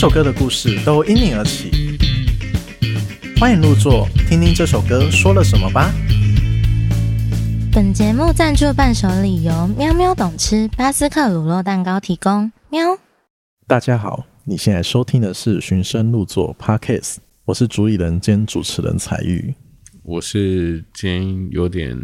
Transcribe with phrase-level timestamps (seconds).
[0.00, 1.70] 首歌的故事都因你而起，
[3.38, 5.92] 欢迎入座，听听这首歌说了什么吧。
[7.70, 12.50] 本节目赞助伴手礼由喵喵懂吃巴斯克乳酪蛋糕提供。
[12.70, 12.96] 喵，
[13.66, 19.54] 大家好，你现在收听的是寻声入座 Podcast，我是主理人兼主持人彩玉，
[20.02, 21.94] 我是今天有点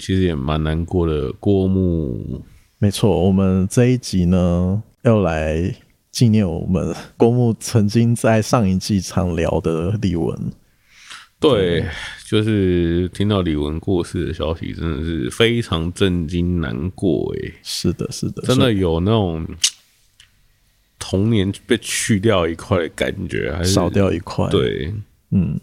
[0.00, 2.42] 其实也蛮难过的郭牧。
[2.78, 5.74] 没错，我们这一集呢要来。
[6.14, 10.38] 纪念我们郭牧曾经在上一季常聊的李玟，
[11.40, 11.84] 对，
[12.28, 17.34] 就是听到李玟过世的消息，真的是非常震惊、难过。
[17.34, 19.44] 哎，是的，是的，真的有那种
[21.00, 24.48] 童年被去掉一块的感觉，还是少掉一块？
[24.50, 24.94] 对，
[25.32, 25.58] 嗯，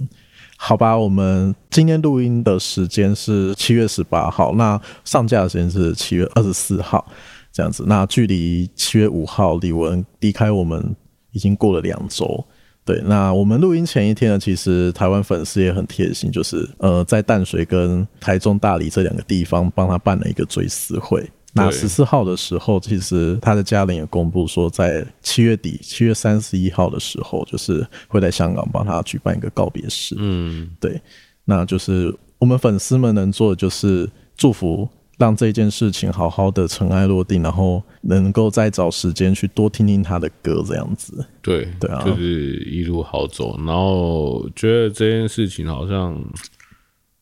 [0.57, 7.09] 好吧，我们今天录音的时间是七月十八号，那上架的时间是七月二十四号。
[7.51, 10.95] 这样子，那距离七月五号李玟离开我们
[11.31, 12.45] 已经过了两周。
[12.83, 21.29] 对，那我们录音前一天呢，其实台湾粉丝也很贴心，就是呃，在淡水跟台中大理这两个地方帮他办了一个追思会。
[21.53, 30.15] 那十四号的时候，其实他的家人也公布说，在七月底，七月三十一号的时候，就是会在香港帮他举办一个告别式。
[30.17, 30.99] 嗯，对，
[31.45, 34.89] 那就是我们粉丝们能做的就是祝福。
[35.21, 41.23] 让这件事情好好的尘埃落定，然后能够再找时间去多听听他的歌，这样子。
[41.43, 43.55] 对对啊，就是一路好走。
[43.59, 46.19] 然后觉得这件事情好像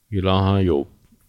[0.09, 0.87] 也让他有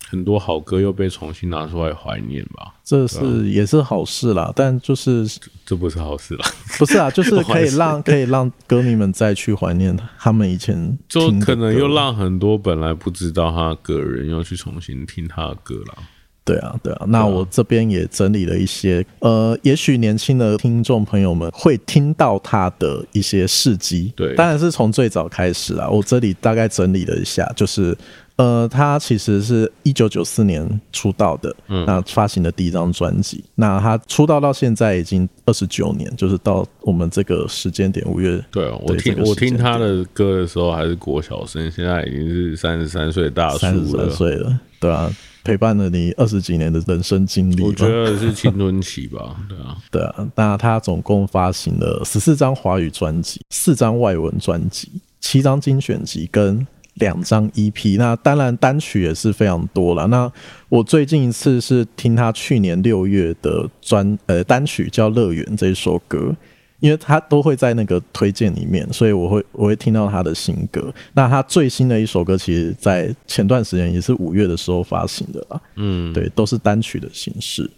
[0.08, 2.74] 很多好歌又被重新拿出来怀念吧。
[2.84, 5.26] 这是也是好事啦，但就是
[5.66, 6.46] 这不是好事啦。
[6.78, 15.98] 不是啊， 就是可以让可以让歌迷们再去怀念他们以前，就可能又让很多本来不知道他个人又去重新听他的歌了。
[16.44, 25.88] 对啊，对啊，那我这边也整理了一些，呃，也许年轻的听众朋友们会听到他的一些事迹，对，当然是从最早开始啊。
[25.88, 27.96] 我这里大概整理了一下，就是，
[28.36, 45.12] 呃，他其实是一九九四年出道的，嗯，那发行的第一张专辑，那他出道到现在已经二十九年，就是到我们这个时间点，五月，对啊，我听我听他的歌的时候还是国小生，现在已经是三十三岁大叔了，三十三岁了，对啊。
[45.42, 50.28] 陪伴了你二十几年的人生经历，我觉得是青春期吧， 对啊，对啊。
[50.34, 54.88] 那他总共发行了十四张华语专辑，四张外文专辑，
[55.20, 57.96] 七张精选集跟两张 EP。
[57.96, 60.06] 那当然单曲也是非常多了。
[60.08, 60.30] 那
[60.68, 66.34] 我最近一次是听他去年六月的专呃单曲叫《乐园》这一首歌。
[66.80, 70.92] 因为他都会在那个推荐里面，所以我会我会听到他的新歌。
[71.12, 75.60] 那他最新的一首歌，其实，在前段时间也是五月的时候发行的啦。
[75.76, 77.70] 嗯，对，都是单曲的形式。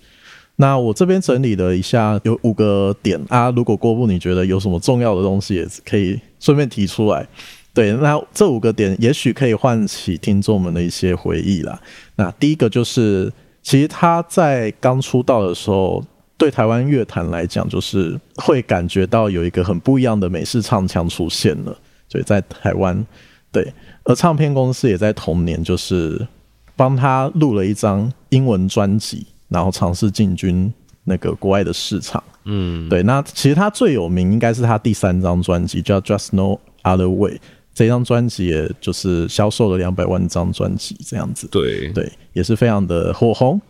[0.55, 3.51] 那我这边整理了一下，有五个点啊。
[3.51, 7.27] 如果郭布你觉得有什么重要的东西，也可以顺便提出来。
[7.75, 11.81] 对，那这五个点也许可以唤起听众们的一些回忆啦。
[12.15, 13.33] 那第一个就是，
[13.63, 16.05] 其实他在刚出道的时候。
[16.42, 21.78] 对台湾乐坛来讲，就是会感觉到有一个很不一样的美式唱腔出现了。
[22.08, 23.06] 所以在台湾，
[23.53, 23.72] 对，
[24.03, 26.26] 而唱片公司也在同年就是
[26.75, 32.20] 帮他录了一张英文专辑，然后尝试进军那个国外的市场。
[32.47, 33.04] 嗯，对。
[33.04, 37.34] 那其实他最有名应该是他第三张专辑叫《Just No Other Way》，
[37.72, 41.47] 这张专辑也就是销售了两百万张专辑这样子。
[41.53, 43.60] 对对，也是非常的火红。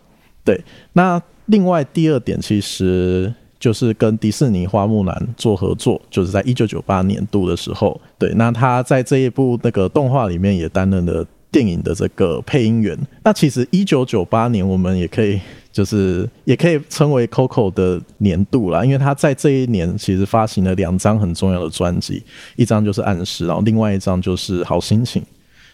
[0.43, 0.59] 对，
[0.93, 1.21] 那。
[1.47, 12.97] 另外第二点，其实就是跟迪士尼花木兰做合作，就是在一九九八年度的时候，对，那他在这一部那个动画里面也担任了电影的这个配音员。
[13.23, 15.39] 那其实一九九八年我们也可以
[15.71, 22.23] 就是也可以称为 Coco 的年度啦，因为他在这一年其实发行了两张很重要的专辑，
[22.55, 25.21] 一张就是暗示，然后另外一张就是好心情。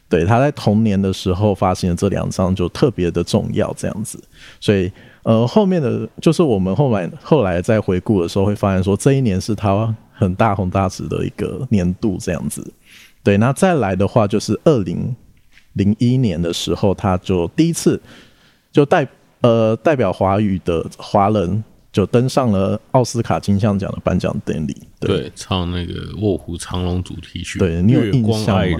[0.07, 4.19] 对，他在同年的时候发行的这两张就特别的重要，这样子，
[4.59, 4.91] 所以。
[5.23, 12.73] 呃，后面的就是我们后来后来在回顾的时候，会发现说这一年是他很大红大紫的一个年度这样子。
[13.21, 15.13] 对，那再来的话就是二零
[15.73, 18.01] 零一年的时候，他就第一次
[18.71, 19.07] 就代
[19.41, 21.61] 呃代表华语的华人
[21.91, 24.75] 就登上了奥斯卡金像奖的颁奖典礼。
[25.01, 27.59] 对，唱那个《卧虎藏龙》主题曲。
[27.59, 28.79] 对，你有印象吗？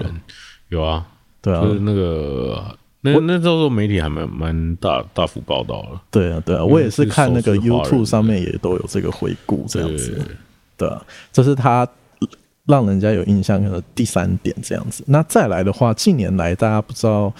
[0.68, 1.06] 有啊，
[1.42, 2.64] 对啊，就是那个。
[3.02, 6.02] 那那时候媒体还蛮蛮大大幅报道了。
[6.10, 10.20] 对啊，对啊，我也是看那个 YouTube 上面也都有这个回顾这样子。
[10.76, 11.02] 对啊，
[11.32, 11.88] 这是他
[12.66, 15.02] 让人家有印象的第三点这样子。
[15.06, 17.32] 那再来的话，近年来大家不知道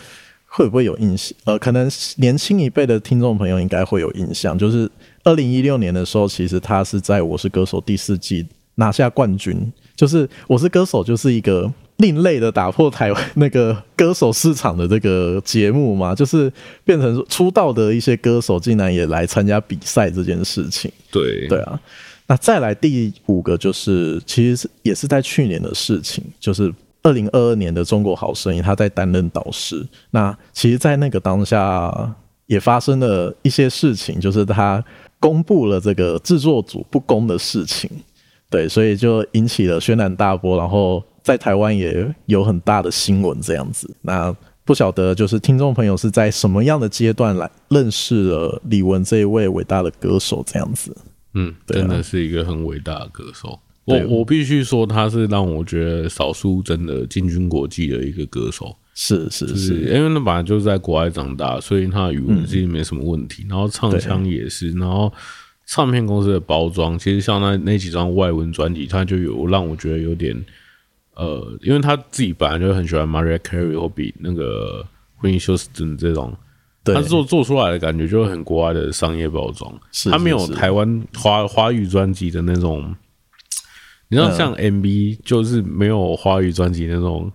[0.47, 1.37] 会不会有印象？
[1.45, 4.91] 呃，可能年轻一辈的听众朋友应该会有印象，就是
[5.25, 8.47] 二零一六年的时候，其实他是在《我是歌手》第四季
[8.77, 9.71] 拿下冠军。
[9.95, 16.51] 就是《我是歌手》就是一个另类的打破台湾那个歌手市场的这个节目嘛，就是
[16.83, 20.91] 变成出道的一些歌手竟然也来参加比赛这件事情。
[21.11, 21.79] 对对啊，
[22.27, 29.87] 那再来第五个就是，其实是也是在去年的事情，就是二零二二年的《中国好声音》，他在担任导师。
[30.11, 32.15] 那其实，在那个当下
[32.47, 34.83] 也发生了一些事情，就是他
[35.19, 37.91] 公布了这个制作组不公的事情。
[38.49, 43.89] 对，所以就引起了轩然大波，然后在台湾也有很大的新闻这样子。
[44.03, 44.35] 那
[44.65, 50.97] 不晓得就是听众朋友是在什么样的阶段来认识了李玟这一位伟大的歌手这样子？
[51.35, 53.59] 嗯，真的是一个很伟大的歌手。
[53.85, 58.77] 我我必须说，他是让我觉得少数真的进军国际的一个歌手。
[58.95, 65.13] 是是是，因为那本来就是在国外长大，所以他的语文其实没什么问题，嗯、然后唱腔也是，然后。
[65.73, 70.37] 唱片公司的包装，其实像那那几张外文专辑，他就有让我觉得有点，
[71.21, 74.85] 呃，因为他自己本来就很喜欢 Mariah Carey 或比那个
[75.21, 76.35] Whitney Houston 这种，
[76.85, 79.73] 他做做出来的感觉就很国外的商业包装，
[80.11, 82.95] 他没有台湾华华语专辑的那种，
[84.09, 87.31] 你知道像 MV 就是没有华语专辑那种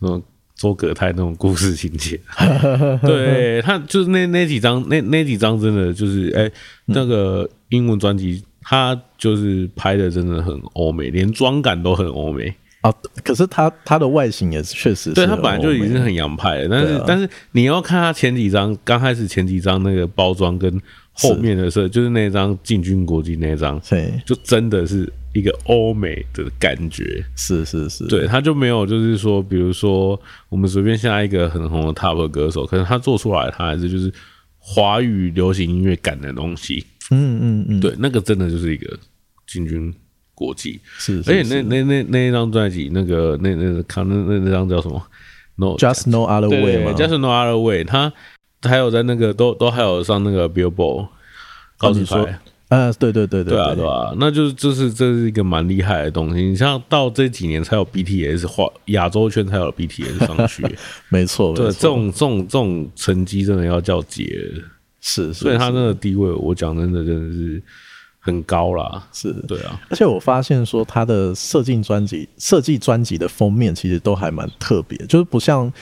[0.00, 0.22] 那种。
[0.58, 2.18] 周格泰那种故事情节，
[3.06, 6.52] 对他就是那那几张那那几张真的就是哎、欸，
[6.86, 12.92] 那个英文专辑他就是拍的真的很欧美，连妆感都很欧美啊。
[13.24, 20.80] 可是他他的外形也是确实，对他本来就已经很洋派了，但是、啊、但是你要看他前几张，刚开始前几张那个包装跟
[21.12, 25.12] 后面的时候，就是那张进军国际那张，对，就真的是。
[25.34, 34.12] 一个欧美的感觉，是是是，对，他就没有，就是说，比如说，我们随便下一个很红的 top 歌手，可是他做出来，他还是就是
[34.58, 38.98] 华语流行音乐感的东西，嗯嗯嗯，对，那个真的就是一个
[39.46, 39.94] 进军
[40.38, 45.02] 国际，是，而且那那那那一张专辑，那个那那看那那那张叫什么
[45.56, 48.12] ？No，Just No Other Way 吗？Just No Other Way，他
[48.62, 51.08] 还有在那个都都还有上那个 Billboard
[51.76, 52.38] 高级牌。
[52.68, 56.42] 呃，对对对对，对啊，对啊，那就是就是这是一个蛮厉害的东西。
[56.42, 60.62] 你像到这几年才有 BTS 化亚洲圈才有 BTS 上去，
[61.08, 64.38] 没错，对，这种这种这种成绩真的要叫杰，
[65.00, 67.62] 是，所以他那个地位，我讲真的真的是
[68.28, 69.80] 很高啦，是对啊。
[69.90, 75.72] 而且我发现说他的设计专辑设计专辑的封面其实都还蛮特别，就是不像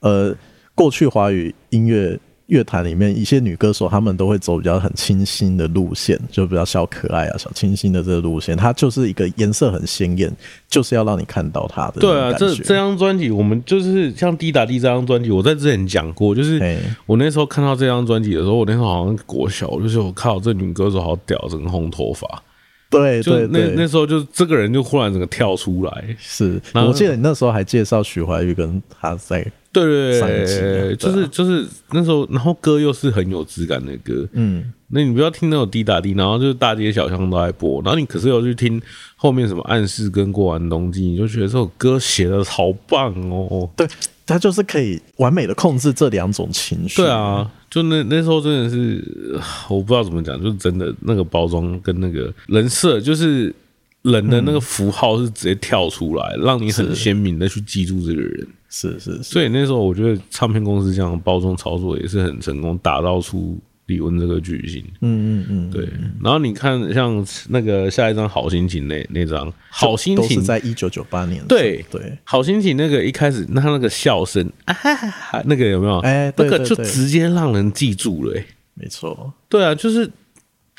[0.00, 0.34] 呃
[0.74, 2.18] 过去华语音乐。
[2.46, 8.56] 乐坛里面一些女歌手，她们都会走比较很清新的路线，就比较小可爱啊、小清新的这个路线。
[8.56, 10.32] 它就是一个颜色很鲜艳，
[10.68, 12.00] 就是要让你看到它的。
[12.00, 22.42] 对啊，这这张专辑，我们就是像《滴答滴》这张专辑，我在之前讲过，就是我那时候看到这张专辑的时候，我那时候好像国小，就是我靠，这女歌手好屌，整个红头发。
[22.88, 26.16] 对，就那对对那时候就这个人就忽然整个跳出来。
[26.16, 29.44] 是，我记得你那时候还介绍徐怀钰跟他在。
[29.84, 38.80] 对对对，就是就是那时候，然后歌又是很有质感的歌，嗯，那你不要听那种滴答滴，然后就是大街小巷都在播，然后你可是又去听
[39.16, 43.68] 后面什么暗示跟过完冬季，你就觉得这首歌写的好棒哦。
[43.76, 43.86] 对，
[44.24, 47.02] 他就是可以完美的控制这两种情绪。
[47.02, 49.38] 对啊，就那那时候真的是，
[49.68, 53.54] 我不知道怎么讲，就是真的那个包装跟那个人设，就是
[54.02, 58.46] 人的那个符号是直接跳出来，让你很鲜明的去记住这个人。
[58.68, 64.84] 是是，是，所以那时候我觉得唱片公司这样包装操作也是很成功，打造出李玟这个巨星。
[65.00, 65.88] 嗯嗯嗯，对。
[66.20, 71.44] 然后你看，像那个下一张《好心情》那那张《好心情》在一九九八年。
[71.46, 75.98] 对对，《好心情》那个一开始那他那个笑声，啊哈哈，那个有没有？
[76.00, 78.34] 哎，那个就直接让人记住了。
[78.74, 80.10] 没错，对啊，就是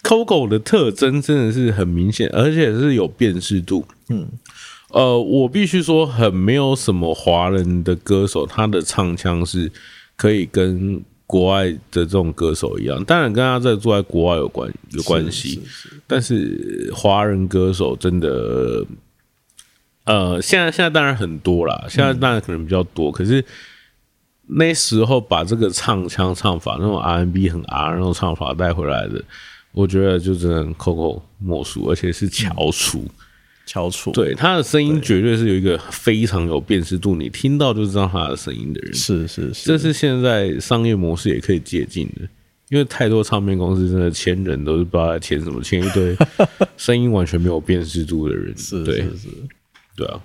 [0.04, 3.86] Coco 的特征真的是很明显，而且是有辨识度。
[4.10, 4.28] 嗯。
[4.90, 9.70] 呃，我必须说，很没有什么华人的歌手，他的唱腔是
[10.16, 13.04] 可以跟国外的这种歌手一样。
[13.04, 15.62] 当然，跟他在住在国外有关有关系，
[16.08, 18.86] 但是华人歌手真的，
[20.06, 23.12] 呃，现在现在当然很多啦，现在当然可能比较多。
[23.12, 23.44] 可是
[24.46, 29.22] 那时候把这个唱腔唱法，那种 R&B 很 R 那种唱法带回来的，
[29.74, 33.06] 我觉得就只能 Coco 莫属，而且是翘楚。
[33.68, 38.94] 翘楚，对，他的声音绝对是有一个非常有辨识度，你听到就知道他的声音的人。
[38.94, 42.22] 是是是，这是现在商业模式也可以借鉴的，
[42.70, 46.16] 因为太多唱片公司真的签人都是不知道在签什么，签一堆
[46.78, 48.58] 声音完全没有辨识度的人。
[48.58, 49.28] 是是是，
[49.96, 50.20] 对啊，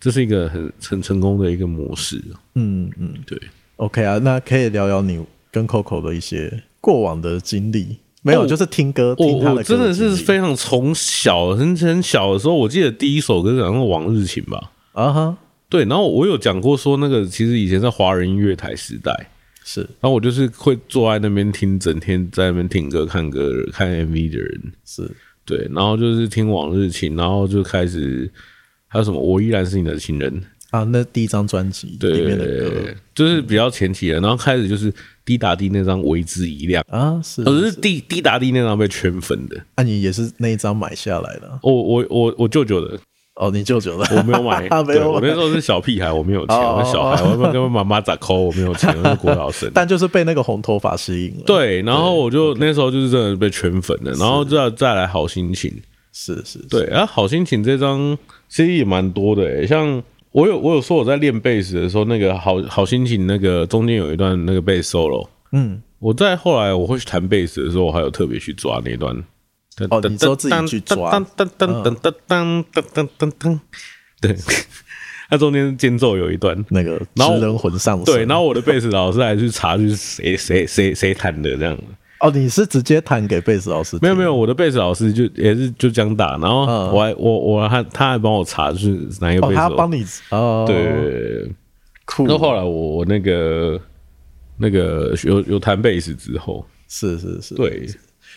[0.00, 2.20] 这是一个很很成功的一个模式。
[2.54, 3.38] 嗯嗯，对。
[3.76, 7.98] OK 啊，那可以聊聊你跟 Coco 的一些过往的经历。
[8.26, 9.14] 没有，就是听歌。
[9.16, 14.72] 听他的歌我我真的是非常从小很很小的时候，我记得第一首歌好像《往日情》吧。
[14.92, 15.36] 啊哈，
[15.68, 15.84] 对。
[15.84, 19.12] 然后我有讲过说，那个其实以前在华人音乐台时代
[19.62, 24.72] 是，然后我就是会坐在那边听，整天在那边听歌、看歌、看 MV 的人。
[24.86, 25.10] 是
[25.44, 28.30] 对，然后就是听《往日情》，然后就开始
[28.88, 30.32] 还有什么《我依然是你的情人》
[30.74, 32.70] 啊，那第一张专辑里面的歌，
[33.14, 34.20] 就是比较前期的。
[34.20, 34.92] 然后开始就是。
[35.26, 39.56] 滴答滴那张为之一亮啊，是，可是滴滴答滴那张被圈粉的。
[39.74, 41.58] 那、啊、你也是那一张买下来的？
[41.62, 42.98] 我我我我舅舅的。
[43.36, 45.12] 哦，你舅舅的，我没有买， 没有。
[45.12, 46.54] 我那时候是小屁孩，我没有钱。
[46.84, 48.94] 小孩，哦、我跟我妈妈咋抠，我没有钱。
[49.02, 51.44] 我是国老生， 但就是被那个红头发吸引了。
[51.46, 55.72] 对，然后我就那时候就是真的被圈粉了，然后再再来好心情，
[56.12, 58.14] 是是，是，对啊，好心情这张
[58.50, 60.02] 其实也蛮多的诶，像。
[60.34, 69.16] 我有我有说我在练贝斯的时候，那个好好心情，那个中间有一段那个贝斯 solo，嗯，我在后来我会去弹贝斯的时候，我还有特别去抓那段。
[69.90, 71.12] 哦，你说自己去抓？
[71.12, 73.60] 噔噔噔噔噔噔噔噔噔噔，
[74.20, 74.36] 对，
[75.30, 81.78] 它中间间奏有一段那个，然后人魂上对，然后我的贝斯老师还去查，就是谁谁谁谁弹的这样。
[82.20, 83.98] 哦，你是直接弹给贝斯老师？
[84.00, 88.88] 没有没有，我的贝斯老师就也是就这样打，然后我还、嗯、我我还他还帮我查是
[89.20, 91.50] 哪一个贝斯、哦，他帮你哦，对，
[92.06, 92.26] 酷。
[92.26, 93.80] 那后来我我那个
[94.56, 97.86] 那个有有弹贝斯之后，是是是，对，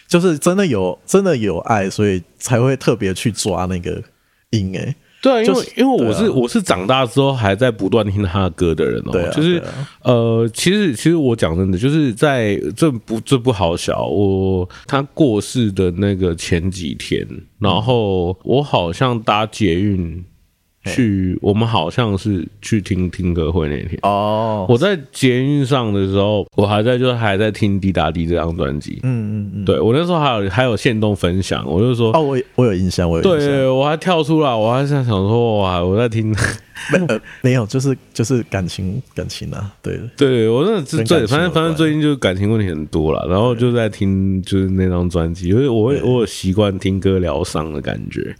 [0.08, 4.04] 就是真的有真的有爱，所以才会特别去抓那个
[4.50, 4.96] 音诶。
[5.28, 9.62] 对啊，因为因为我是我是长大之后还在不断听他的歌的人哦，就是
[10.04, 17.28] 呃，其实其实我讲真的，就是在这不这不好笑，我他过世的那个前几天，
[17.60, 20.24] 然后我好像搭捷运。
[20.88, 24.66] 去，我们好像是去听听歌会那天哦。
[24.68, 29.00] 我在捷运上的时候，我还在就还在听《滴答滴》这张专辑。
[29.04, 33.50] 嗯嗯嗯，对我那时候还有还有线动分享，我就说哦，我我有印象，我有印象。
[33.50, 36.36] 对，我还跳出来，我还在想说哇，我在听。
[36.92, 40.00] 没呃 没有，就是就是感情感情啊，对。
[40.16, 48.36] 对，我真的是最反正反正最近就是感情问题很多了，然后就在听就是那张专辑，因为我会我有习惯听歌疗伤的感觉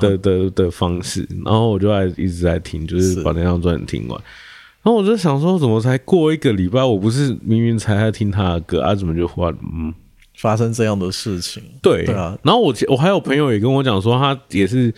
[0.00, 4.20] 的的的方式，然后我就在一直在听，就是把那张专辑听完，
[4.82, 9.92] 然后我就想说，怎么才过一个礼拜，我不是明明才在听他的歌啊，怎么就忽然嗯
[10.36, 11.62] 发生这样的事情？
[11.82, 14.92] 对对啊，然后我我还有朋友也跟我讲说，他也是。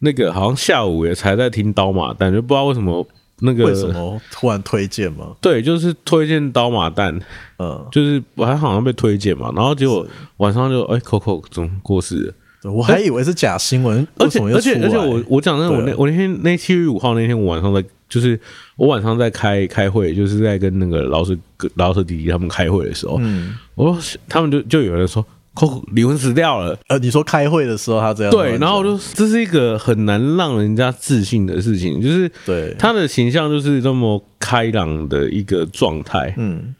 [0.00, 3.06] 那个好像下午也才在听刀马旦，就不知道为什么
[3.40, 5.34] 那个为什么突然推荐嘛？
[5.40, 7.20] 对，就是推荐刀马旦，
[7.58, 12.16] 嗯，就是我还好像被推荐嘛，然后结果晚上就哎，Coco 怎么过世
[12.62, 12.72] 了？
[12.72, 18.38] 我还以为是假新闻，而且而且而且我我讲真的，我那我那天那七月五号那天我晚上在就是
[18.76, 21.38] 我晚上在开开会，就是在跟那个老师
[21.74, 25.24] 老师弟弟他们开会的时候，嗯，我说他们就就有人说。
[25.92, 26.78] 离婚死掉了。
[26.88, 32.74] 呃，你说开会的时候他这样对，然后就这是一个很难让人家自信的事情，就是对。
[32.78, 36.74] 他的形象就是这么开朗的一个状态，嗯，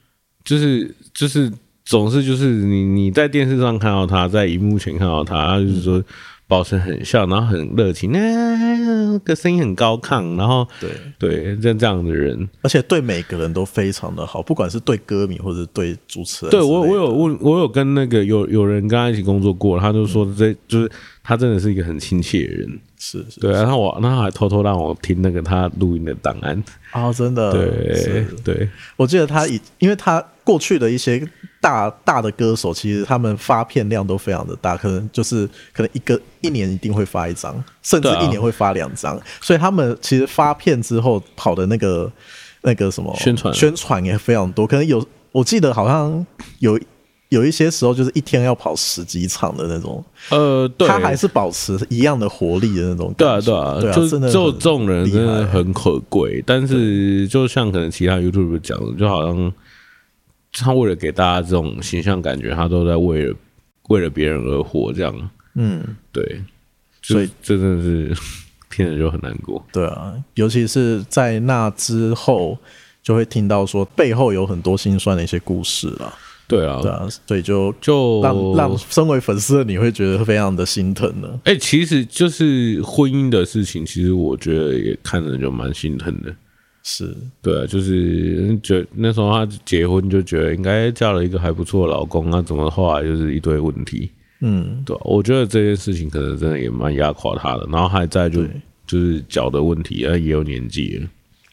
[0.45, 1.53] 就是就是
[1.85, 6.03] 总是就是你你在电视上看到他，在荧幕前看到他，他就是说。
[6.49, 10.89] 保持很笑，然后很热情，那个声音很高亢，然后对。
[11.19, 16.51] 对，像这样的人，而且对每个人都非常的好，不管是对歌迷或者对主持人。
[16.51, 20.91] 对我，我有问，我有跟那个有有人跟他一起工作过，他就说这就是
[21.23, 23.53] 他真的是一个很亲切的人，是是，对。
[23.53, 26.65] 然后我，那他还偷偷让我听那个他录音的档案。
[26.95, 31.29] 哦，真的，对对，我记得他以，因为他过去的一些。
[31.61, 42.11] 大大的歌手其实他们发片量都非常的大，可能就是可能一个一年一定会发一张，甚至一年会发两张，所以他们其实发片之后跑的那个
[42.63, 43.53] 那个什么宣传。
[43.53, 44.05] 宣传。
[44.05, 46.25] 也非常多，可能有我记得好像
[46.61, 46.79] 有
[47.31, 59.53] 有一些时候就是一天要跑十几场的那种，呃，对，他还是保持一样的活力的那种，对啊对啊，对啊，就就这种人真的很可贵，但是就像可能其他 YouTube 讲的，就好像。
[60.53, 63.35] 他为了给大家这种形象感觉，他都在为了
[63.89, 65.31] 为了别人而活，这样。
[65.55, 66.43] 嗯，对，
[67.03, 68.15] 所以这真的是
[68.71, 69.65] 听着就很难过。
[69.73, 72.57] 对啊，尤其是在那之后，
[73.03, 76.15] 就会听到说背后有很多心酸的一些故事了。
[76.47, 81.29] 对啊，对啊，所以就就让让身为粉丝的你会觉得非常的心疼呢。
[81.45, 86.35] 哎、欸，其实就是婚姻的事情，其实我觉得也看着就蛮心疼的。
[86.91, 87.15] 是。
[87.43, 98.43] 对啊，就是觉那时候他结婚就觉得应该嫁了一个还不错的老公啊，怎么后来就是一堆问题，嗯，对，我觉得这件事情可能真的也蛮压垮他的，然后还在就
[98.87, 101.07] 就是脚的问题啊，也有年纪了，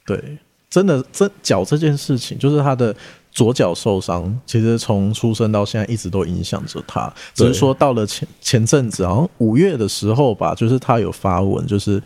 [0.05, 0.37] 对，
[0.69, 2.95] 真的这脚这件事情，就是他的
[3.31, 7.13] 左脚受伤，其实从出生到现在一直都影响着他。
[7.33, 12.01] 只是说到了前前阵子，好像五月的时候吧，就是他有发文，就是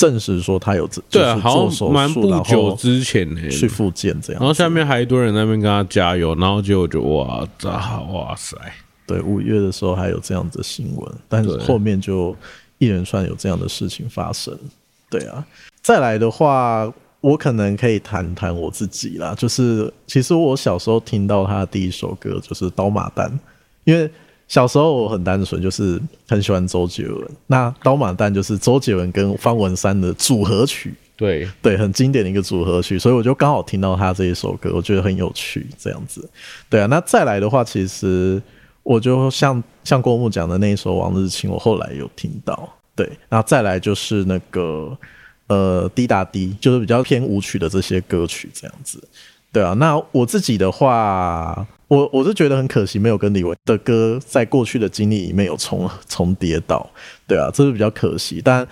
[0.00, 4.40] 证实说他有对啊，做手术，蛮不久之前去复健这样。
[4.40, 7.46] 然后下面还一堆人在那边跟他加油，然后结果就哇，
[8.10, 8.56] 哇塞！
[9.06, 12.34] 对，五月的时候还有这样子的新闻，但是后面就
[12.78, 14.56] 一连串有这样的事情发生。
[15.10, 15.44] 对啊，
[15.82, 16.92] 再来的话。
[17.22, 23.28] 我可能可以谈谈我自己啦，就是其实我小时候听到他的第一首歌就是《刀马旦》，
[23.84, 24.10] 因为
[24.50, 27.30] 小时候我很单纯，就是很喜欢周杰伦。
[27.46, 36.28] 那《刀马旦》就是周杰伦跟方文山的组合曲，对对，很经典的一个组合曲，所以我就刚好听到他这一首歌，我觉得很有趣，这样子。
[36.68, 38.42] 对啊，那再来的话，其实
[38.82, 42.68] 我就像像郭牧讲的那一首《往日情》，我后来有听到。
[42.96, 44.98] 对，然后再来就是那个。
[45.46, 49.02] 呃，滴答滴就是比较偏舞曲的这些歌曲，这样子，
[49.52, 49.74] 对啊。
[49.74, 56.88] 那我自己的话，我我是觉得很可惜，没有跟李玟的歌在过去的经历里面有重 重叠到，
[57.26, 58.40] 对啊，这是比较可惜。
[58.44, 58.66] 但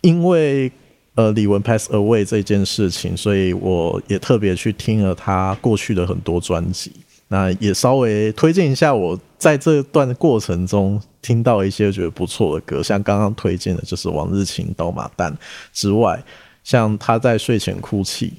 [0.00, 0.70] 因为
[1.14, 6.92] 呃李玟 pass away 这件事情，所以我也特别去听了他过去的很多专辑。
[7.28, 15.30] 那也稍微推荐一下，我在这段过程中听到一些觉得不错的歌，像刚刚推荐的就是《往日情》《刀马旦》
[15.72, 16.22] 之外，
[16.62, 18.34] 像他在睡前哭泣，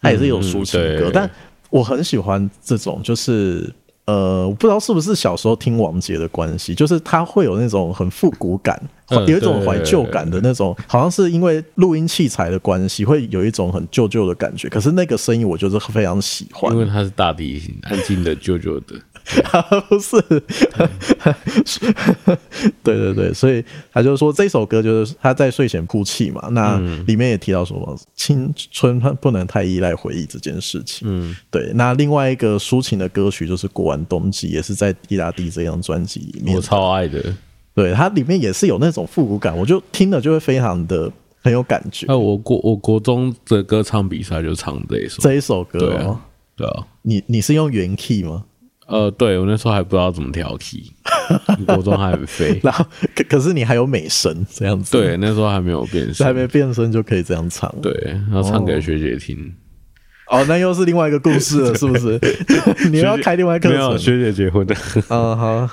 [0.00, 1.30] 他也是有抒情歌，但
[1.70, 3.72] 我很喜欢这种，就是。
[4.08, 14.66] 呃，我不知道是不是小时候听王杰的关系，就是他会有那种很复古感，有一种怀旧感的那种，好像是因为录音器材的关系，会有一种很旧旧的感觉。
[14.70, 18.94] 可是那个声音，我就是非常喜欢，因为它是大提琴， 安静的、旧旧的。
[19.88, 20.16] 不 是，
[22.82, 26.48] 对对对，所以他就说这首歌就是他在睡前哭泣嘛。
[26.52, 31.06] 那里面也提到说，青春不能太依赖回忆这件事情。
[31.10, 31.70] 嗯，对。
[31.74, 37.22] 那另外一个抒情的歌曲就是《过完冬季》，也是在《滴答滴》这张专辑里面，我超爱的。
[37.74, 42.06] 对，它里面也是有那种复古感，我就听了就会非常的很有感觉。
[42.08, 46.20] 那我国我国中的歌唱比赛就唱这一首这一首歌，对啊，
[46.56, 46.86] 对啊。
[47.02, 48.44] 你你是用原 key 吗？
[48.88, 50.90] 呃，对，我那时候还不知道怎么调 key，
[51.68, 52.58] 国中还很废。
[52.62, 52.82] 然后
[53.14, 57.92] 可可是你还有美声这样子，对，那时候还没有变 声，还没变声就可以这样唱，对，
[58.32, 59.54] 然后唱给学姐听。
[60.30, 62.18] 哦，那又是另外一个故事了， 是不是？
[62.90, 63.86] 你要开另外一个课程？
[63.86, 64.74] 没有，学姐结婚的。
[65.10, 65.70] 嗯，好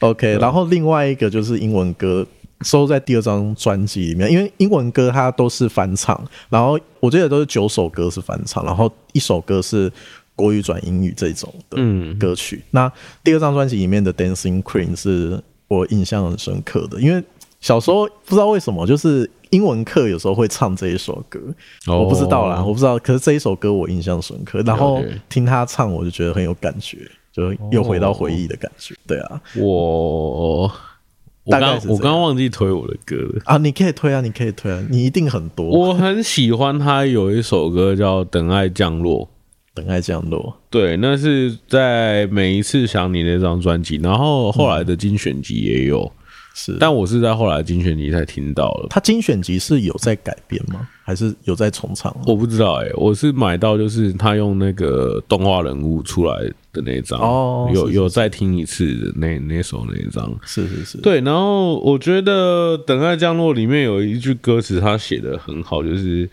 [0.00, 0.36] ，OK。
[0.40, 2.26] 然后另外一个就是英文歌，
[2.62, 9.88] 收在第二张专辑里面，因为英文歌它都是翻唱，然后我记得都是九首歌是翻唱，然后一首歌是。
[10.40, 11.76] 国语转英语这种的
[12.18, 17.22] 歌曲，嗯、那第二张专辑里面的《Dancing Queen》是我印象很深刻的，因为
[17.60, 21.38] 小时候不知道为什么，就是英文课有时候会唱这一首歌，
[21.86, 22.98] 哦、我不知道啦，我不知道。
[22.98, 26.96] 可是这一首歌我印象深刻，然后听他唱，我就觉得很有感觉，
[27.30, 28.94] 就又回到回忆的感觉。
[29.06, 30.62] 对啊，我
[31.44, 33.58] 我刚我刚忘记推我的歌了啊！
[33.58, 35.66] 你可以推啊，你可以推啊，你一定很多。
[35.66, 39.26] 我很喜欢他有一首歌叫《等爱降落》。
[39.72, 46.12] 等爱降落，对，那是在每一次想你那张专辑，然后后来的精选集也有，嗯、
[46.54, 48.88] 是，但我是在后来精选集才听到了。
[48.90, 50.88] 他精选集是有在改编吗？
[51.04, 52.14] 还是有在重唱？
[52.26, 56.36] 我不知道哎、欸，我是买到就是他用那个动画人物出来
[56.72, 61.20] 的那张哦，有有再听一次的那那首那一张，是是是，对。
[61.20, 66.28] 然后我觉得《等爱降落》里面有一句歌词，他写的很好，就是。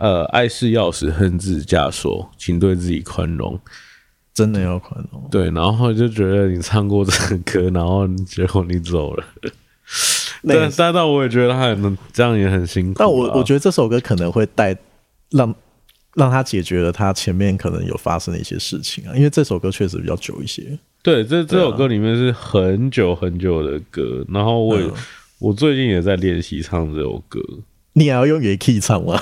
[0.00, 3.60] 呃，爱是钥匙，恨是枷锁，请对自己宽容，
[4.32, 5.28] 真的要宽容。
[5.30, 9.24] 对，然后就觉得你唱过这个歌，然后结果你走了。
[10.48, 12.94] 但但但我也觉得他很这样也很辛苦。
[12.98, 14.74] 但我我觉得这首歌可能会带
[15.32, 15.54] 让
[16.14, 20.78] 让他解决了他前面可能有发生的一些事情啊，因为这首歌确实比较久一些。
[21.02, 24.90] 对，这这首歌里面是很久很久的歌，然后我、嗯、
[25.40, 27.38] 我最近也在练习唱这首歌。
[27.92, 29.20] 你还要用原 key 唱吗？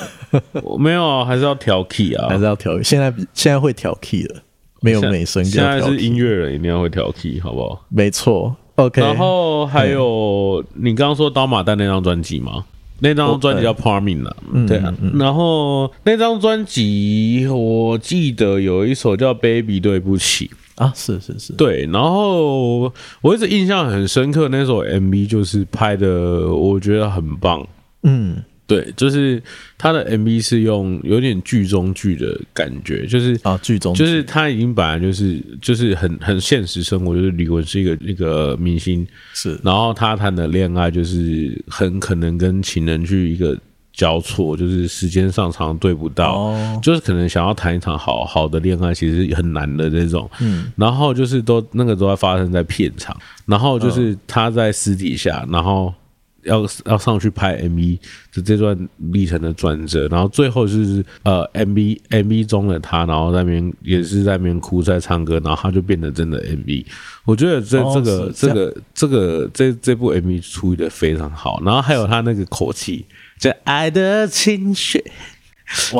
[0.62, 2.80] 我没有啊，还是要调 key 啊，还是要调。
[2.82, 4.42] 现在现在会调 key 了，
[4.82, 5.44] 没有美声。
[5.44, 7.84] 现在是音乐人，一定要会调 key，好不好？
[7.88, 8.54] 没错。
[8.76, 9.00] OK。
[9.00, 12.64] 然后还有你刚刚说刀马旦那张专辑吗？
[13.00, 14.92] 那张专辑叫 Parmin 啊，对啊。
[15.14, 21.88] 然后那张专辑我记得有一首叫 Baby 对不起啊，是是是，对。
[21.92, 27.66] 然后我一直印象很深刻，那首 MV 就是拍的，我觉得很棒。
[28.02, 28.42] 嗯。
[28.68, 29.42] 对，就是
[29.78, 43.58] 他的 MV 是用有点剧中剧的感觉，就是啊，剧中就是他已经本来就是就是很很现实生活，就是李玟是一个那个明星，是，然后他谈的恋爱就是很可能跟情人去一个
[43.94, 50.30] 交错，就是时间上常常对不到，哦、就是可能想要谈一场好好的恋爱，其实很难的这种。
[50.42, 55.90] 嗯，然后就是都那个都在发生在片场，然后就是他在私底下，然后。
[56.48, 57.98] 要要上去拍 MV
[58.34, 66.84] 的这段历程的转折，然后最后就是呃 MV MV 中的他，然后在那边也是在那边哭在唱歌，然后他就变得真的 MV。
[67.24, 73.04] 我觉得这、哦、这个这，这个这个这这部 MV 处理的非常好，然后还有他那个口气，
[73.38, 75.04] 这爱的情绪。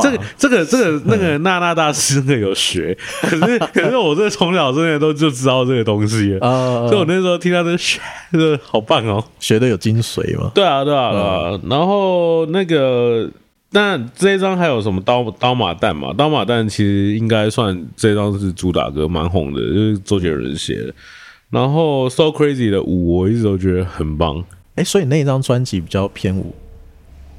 [0.01, 8.01] 这个这个这个那个娜娜大师那个有学，可是可是我这从小真的都就知道这个东西啊，所以我那时候听到这个学，
[8.33, 10.51] 这个好棒哦，学的有精髓嘛？
[10.55, 11.61] 对啊对啊对啊。
[11.69, 13.29] 然后那个
[13.71, 16.15] 那这一张还有什么刀刀马旦嘛？
[16.17, 20.95] 刀马旦其实应该算这张是主打歌，蛮红的，就是周杰伦写的。
[21.51, 24.43] 然后 So Crazy 的舞，我一直都觉得很棒。
[24.77, 26.55] 哎，所以那张专辑比较偏舞？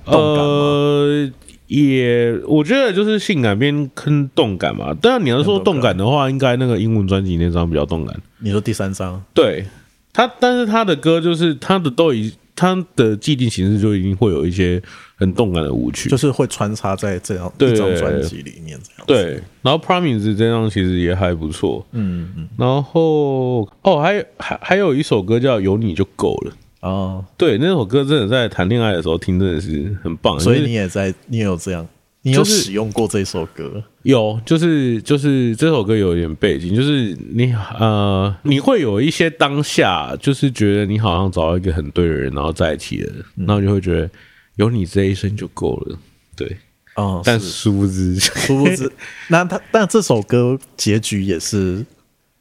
[0.05, 1.29] 呃
[1.69, 4.91] 也，我觉得就是性感变跟动感嘛。
[4.99, 8.19] 当然你要说动感的话，应该那个英文专辑那张比较动感。
[8.39, 9.23] 你说第三张？
[9.35, 9.63] 对，
[10.11, 14.81] 他，但是他的歌就是他的都已，他的既定形式就已经会有一些
[15.15, 19.03] 很动感的舞曲，就是会穿插在这样一张专辑里面这样。
[19.05, 21.85] 对，然后 Promise 这张其实也还不错。
[21.91, 22.49] 嗯嗯。
[22.57, 26.53] 然后哦，还还还有一首歌叫有你就够了。
[26.81, 30.39] 哦，对，那首歌真的在谈恋爱的时候听，真的是很棒。
[30.39, 31.85] 所以你也在，你也有这样，
[32.21, 33.83] 你有使用过这首歌？
[34.03, 44.09] 有，就是就是这首歌有一点背景，就是你呃，你会有一些当下，就是觉得你好像找到一个很对的人，然后在一起了，然后你就会觉得
[44.55, 45.97] 有你这一生就够了。
[46.35, 46.57] 对，
[46.95, 48.89] 哦，但殊不知，殊不知，
[49.27, 51.85] 那他但这首歌结局也是。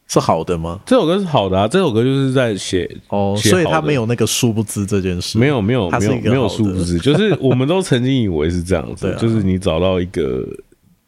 [0.09, 0.81] 是好的吗？
[0.87, 10.49] 这首歌是好的啊，这首歌就是在写哦，所以他没有那个殊不知这件事，没有没有没有没有殊不知， 就是我们都曾经以为是这样子，啊、就是你找到一个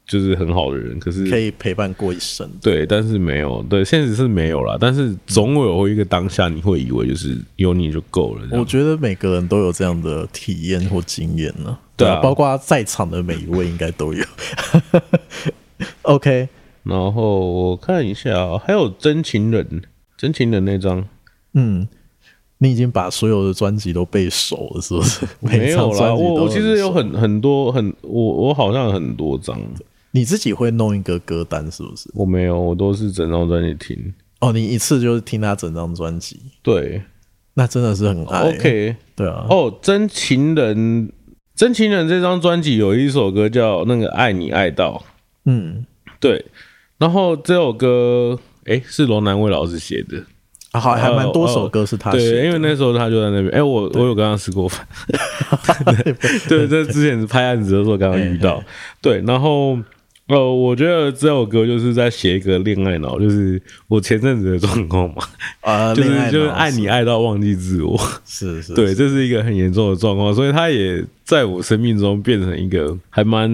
[0.06, 8.46] 就是很好的人，可是可以陪伴过一生，对，但是没有，对，现实是没有啦，但是总有一个当下你会以为就是有你就够了。
[8.52, 14.22] 我觉得每个人都有这样的体验或经验呢，对啊，包括在场的每一位应该都有。
[16.02, 16.48] OK。
[16.90, 19.82] 然后我看一下，还有真情人，
[20.16, 21.06] 真情人那张，
[21.54, 21.86] 嗯，
[22.58, 25.24] 你已经把所有的专辑都背熟了，是不是？
[25.38, 29.56] 没有啦，我我其实有很很多很，我我好像很多张。
[30.10, 32.10] 你自己会弄一个歌单，是不是？
[32.14, 34.12] 我没有，我都是整张专辑听。
[34.40, 36.40] 哦，你一次就是听他整张专辑？
[36.62, 37.00] 对，
[37.54, 38.40] 那真的是很爱。
[38.40, 39.46] OK，对啊。
[39.48, 41.12] 哦，真情人，
[41.54, 45.04] 真情人这张专辑有一首歌叫那个爱你爱到，
[45.44, 45.86] 嗯，
[46.18, 46.44] 对。
[47.00, 50.22] 然后这首歌，哎，是罗南卫老师写的，
[50.70, 54.86] 啊，好，还蛮多首歌是他写因为那时候他就在那边，哎，我我有跟他吃过饭，
[56.48, 58.62] 对，这之前拍案子的时候刚刚遇到，
[59.02, 59.76] 对，然后。
[60.30, 65.22] 呃，我觉得这首歌就是在写一个恋爱脑，就是我前阵子的状况嘛，
[65.60, 73.50] 啊， 就是就是爱你爱到忘记自我，是是， 对，这是一个很严重的状况，所以它也在我生命中变成一个还蛮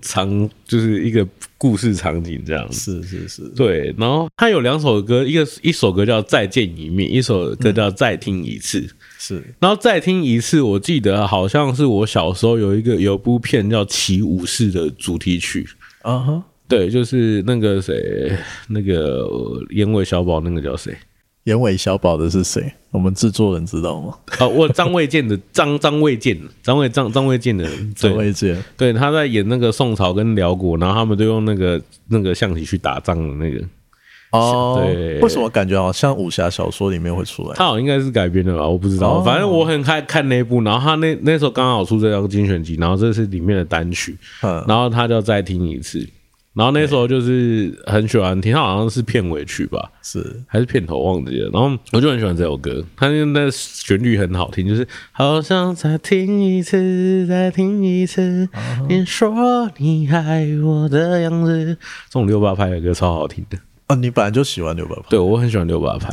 [0.00, 1.26] 长，就是一个
[1.58, 3.94] 故事场景这样子，是是是，对。
[3.98, 9.42] 然后他有两首歌，一个一首歌叫再见一面，一首歌叫再听一次，是。
[9.58, 15.68] 然后再听一次，我记得好像是我小时候有一个有部片叫《起武士》的主题曲。
[16.02, 16.42] 啊哈，uh.
[16.68, 18.36] 对，就是那个谁，
[18.68, 19.26] 那个
[19.70, 20.96] 眼尾小宝，那个叫谁？
[21.44, 22.70] 眼尾小宝的是谁？
[22.90, 24.14] 我们制作人知道吗？
[24.38, 33.64] 啊，我张卫健的 张张卫健，张卫张张卫健的，张卫健，对，他在演那个宋朝跟辽国，然后他们都用那个那个象棋去打仗的那个。
[34.30, 37.54] 哦，对，为什么感觉好像武侠小说里面会出来？
[37.54, 39.14] 他好像应该是改编的吧，我不知道。
[39.14, 39.24] Oh.
[39.24, 46.06] 反正我很爱看那部，然后他那那时候刚好出这张精选集，然后这是里面的单曲，嗯，然后他就再听一次，
[46.52, 50.42] 然后那时候就是很喜欢听，他好像是片尾曲吧，是。
[50.46, 58.48] 还是片头忘记了，然后我就很喜欢这首歌，他那旋律很好听，就是好想再听一次，再听一次，
[58.88, 61.76] 你说你爱我的样子，
[62.10, 63.56] 这种六八拍的歌超好听的。
[63.88, 66.12] 啊，你本来就喜欢六八拍，对，我很喜欢六八拍，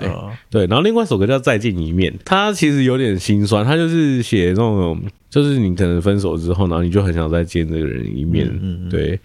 [0.49, 0.65] 对。
[0.67, 8.49] 然后另外一首歌叫《再见一面》，它其实有点心酸，它就是写那种，就是你可能分手之后，然后你就很想再见这个人一面，
[8.89, 9.19] 对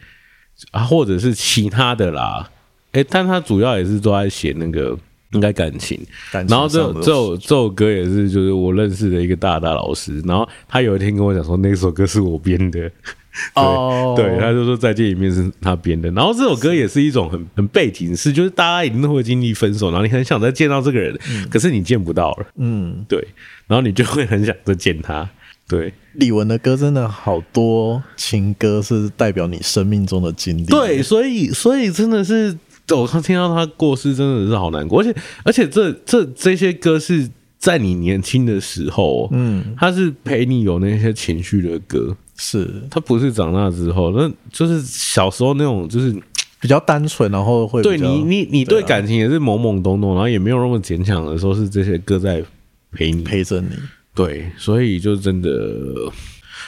[0.73, 2.51] 啊，或者是其他的啦，
[2.91, 4.99] 哎，但他主要也是都在写那个
[5.31, 5.97] 应该感情。
[6.33, 12.91] 然后这首这首这首歌也是，就是我认识的一个大大老师，然后他有一天跟我讲说，那首歌是我编的。
[13.55, 21.17] 哦，对，他就说再见一面是他编的，然后这首歌也是一种很很背景式，就是大家一定都会经历分手，然后你很想再见到这个人，
[21.49, 23.25] 可是你见不到了，嗯，对，
[23.67, 25.29] 然后你就会很想再见他，
[25.69, 30.65] 对，李玟的歌真的好多情歌是代表你生命中的经历。
[30.65, 32.59] 对，所以所以真的是，
[32.91, 35.01] 我刚听到他过世，真的是好难过。
[35.01, 35.15] 而且
[35.45, 42.83] 而且这这这些歌是在你年轻的时候，嗯，他是陪你有那些情绪的歌，是。
[42.91, 46.11] 他不是长大之后，那就是小时候那种就是
[46.59, 52.43] 比较单纯，然后会对你你你对感情也是懵懵懂懂，然后也没有那么坚强的时候，是这些歌在
[52.91, 53.23] 陪你。
[53.23, 53.69] 陪着你。
[54.15, 55.51] 对，所以就真的，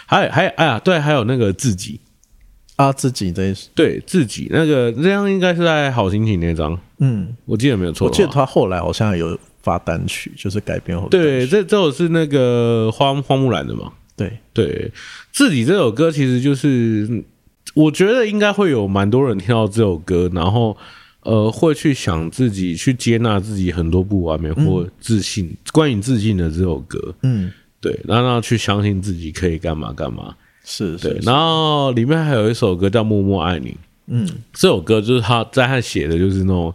[0.07, 1.99] 还还哎呀，对，还有那个自己。
[2.77, 14.39] 啊，自己这对自己那个这样应该是在好心情那张，嗯，我记得没有错，我记得他后来好像有发单曲，就是改编后，对，这这首是那个花花木兰的嘛，对。
[14.53, 14.93] 对，
[15.33, 17.25] 自己这首歌其实就是，
[17.75, 20.77] 我觉得应该会有蛮多人听到这首歌，然后。
[21.25, 27.49] 呃，会去想自己，去接纳自己很多不完美或自信，嗯、关于自信的这首歌，嗯，
[27.81, 33.69] 对，然后去相信自己可以干嘛干嘛，是，是，对，然后里面还有一首歌叫《默默爱你》，
[34.09, 36.75] 嗯，这首歌就是他在他写的就是那种。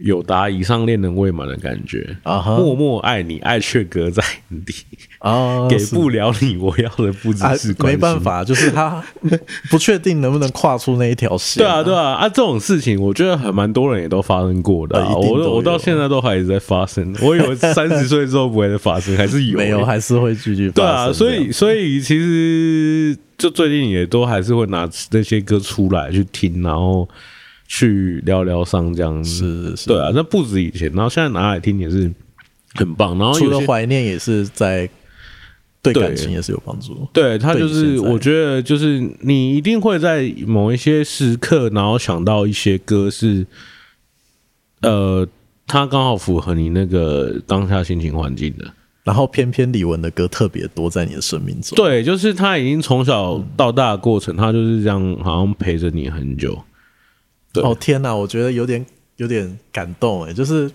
[0.00, 2.56] 有达以上恋人未满的感觉啊！Uh huh.
[2.56, 4.22] 默默爱你，爱却隔在
[4.64, 4.74] 底
[5.18, 5.30] 啊！
[5.60, 9.04] Uh, 给不了你我要的不只是关心，没办法，就是他
[9.70, 11.66] 不确定能不能跨出那一条线、啊。
[11.66, 12.28] 对啊，对啊，啊！
[12.28, 15.14] 这种事情我觉得还蛮多人也都发生过的、啊。
[15.14, 17.14] 我我到现在都还一直在发生。
[17.20, 20.74] 我以为 三十岁之后不会再发生，还是有、欸，没有，还是会继续发生。
[20.74, 27.06] 对啊，所以所以其实就最近也都还是会拿那些歌出来去听，然后。
[27.72, 32.12] 去聊聊上这样子，是是是，对啊，那不止以前，然后现在拿来听也是
[32.74, 33.16] 很棒。
[33.16, 34.90] 然后除了怀念，也是在
[35.80, 37.06] 对感情也是有帮助。
[37.12, 43.46] 对，他就是我觉得就是你一定会在某一些时刻，然后想到一些歌是，
[44.80, 45.24] 呃，
[45.68, 48.68] 他刚好符合你那个当下心情环境的。
[49.04, 51.76] 然后偏偏李玟的歌特别多在你的生命中。
[51.76, 56.60] 对，就是他已经从小到大的过程，他就是这样，好像陪着你很久。
[57.52, 58.84] 对哦天哪，我觉得有点
[59.16, 60.70] 有点感动哎，就是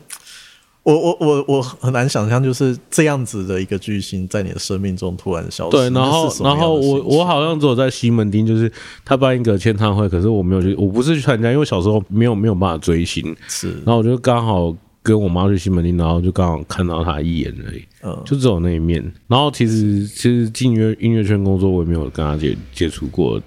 [0.84, 5.72] 我我我我很难想象，就是这样子的一个巨星在你的生命中突然消失。
[5.72, 8.72] 对，然后然后我我好像只有在西门町，就是
[9.04, 19.04] 他办一个签唱会，可是我没有去，我不是去参加，因为小时候没有没有办法追星，是，然后我就刚好跟我妈去西门町，然后就刚好看到他一眼而已，嗯，就只有那一面。
[19.28, 23.42] 然后其实其实进音乐音乐圈工作，我也没有跟他接接触过。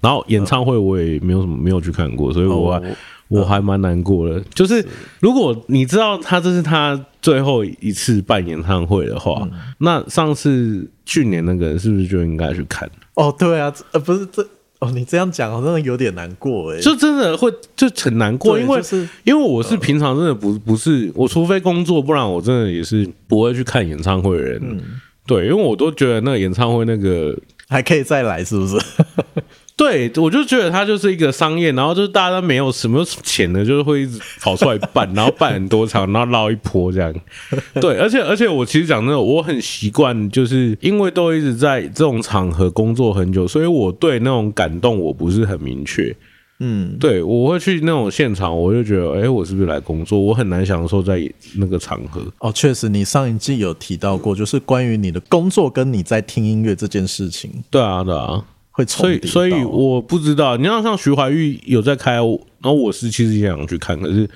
[0.00, 2.96] 然后演唱会我也没有什么没有去看过，所以我还、哦、
[3.28, 4.40] 我还蛮难过的。
[4.54, 4.84] 就是
[5.20, 12.88] 如果你知道他这是他最后一次办演唱会的话，嗯、那上次去年那个是不是就应该去看？
[13.14, 14.46] 哦，对啊，呃，不是这
[14.78, 24.60] 哦，你这样讲真的有点难过哎，就真的会就很难过，因为、就是、因为我是平常真的不不是我，除非工作，不然我真的也是不会去看演唱会的人。
[24.62, 24.78] 嗯、
[25.26, 27.34] 对，因为我都觉得那个演唱会那个
[27.68, 28.76] 还可以再来，是不是？
[29.76, 37.14] 对，我就觉得它就是一个商业，然后就是大家都没有什么钱的，就是会一直跑出来办， 然后办很多场，然后捞一波这样。
[37.74, 46.16] 对，而且而且我其实讲真的，我很习惯，就是因为都一直在这种场合工作很久，所以我对那种感动我不是很明确。
[46.58, 50.18] 嗯，对，我会去那种现场，我就觉得，哎，我是不是来工作？
[50.18, 51.20] 我很难享受在
[51.58, 52.22] 那个场合。
[52.38, 57.50] 哦，确实，你上一季有提到过，就是关于你的工作跟你在听音乐这件事情。
[57.70, 58.42] 对啊，对啊。
[58.76, 60.58] 会所以，所以我不知道。
[60.58, 62.22] 你要像徐怀钰有在开，然
[62.62, 64.28] 后我是其实也想去看，可是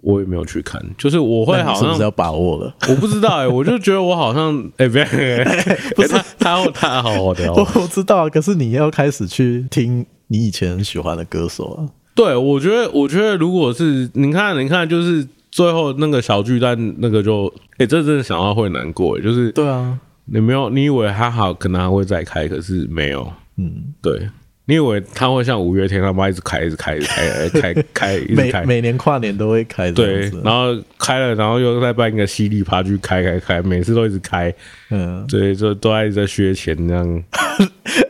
[0.00, 0.80] 我也没有去看。
[0.96, 11.90] 就是我会好像要把握了，我不知道哎、欸， 我就觉得我好像哎，别、欸欸、不是他他他好好的，我我知道，可是你要开始去听你以前喜欢的歌手啊。
[12.14, 23.32] 对，我觉得我觉得如果是你看你看，就是最后那个小巨蛋那个就哎、欸，这真的想到会难过、欸，就是对啊，你没有你以为还好，可能还会再开，可是没有。
[23.62, 24.28] 嗯，对，
[24.64, 34.52] 你以为他会像五月天他妈一直开，一直开，一直开，开开，一直开， 每每年跨年都会开，对，然后开了，然后又再办一个犀利趴去开开开，每次都一直开，
[34.90, 37.24] 嗯，对，就都在一直在削钱这样。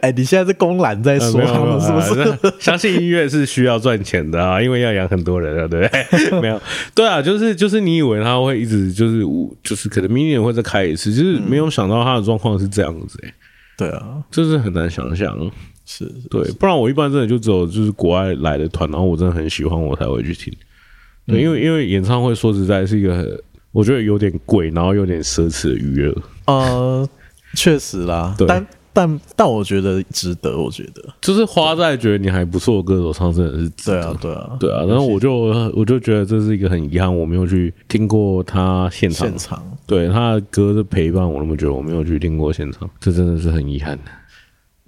[0.00, 2.54] 哎，你现在是公然在说他们是不是？
[2.60, 6.40] 相信音乐是需要赚钱的啊，因为要养很多人啊，对不对？
[6.40, 6.60] 没有，
[6.94, 9.22] 对啊，就是就是你以为他会一直就是
[9.62, 13.32] 就是可能明年会再开一次，就是没有想到他的状况是这样子哎。
[13.76, 15.36] 对啊，这是很难想象，
[15.84, 20.52] 是，是，对，不然我一般真的就只有就是国外来的团，然后我真的很喜欢，我才会去听。
[21.26, 26.14] 对，因为因为演唱会说实在是一个很，我觉得有点贵，然后有点奢侈的娱乐。
[26.46, 27.08] 呃，
[27.54, 28.46] 确实啦，对。
[28.46, 33.94] 但但但我觉得值得，我觉得就是花在觉得你还不错的歌手上，真的是值得。
[33.94, 34.84] 对啊，对啊，对啊。
[34.86, 35.32] 然后我就
[35.74, 39.28] 我就觉得这是一个很遗憾，我没有去听过他现场。
[39.28, 44.04] 现场对他的歌的陪伴，我那么久，我没有去听过现场，这真的是很遗憾的。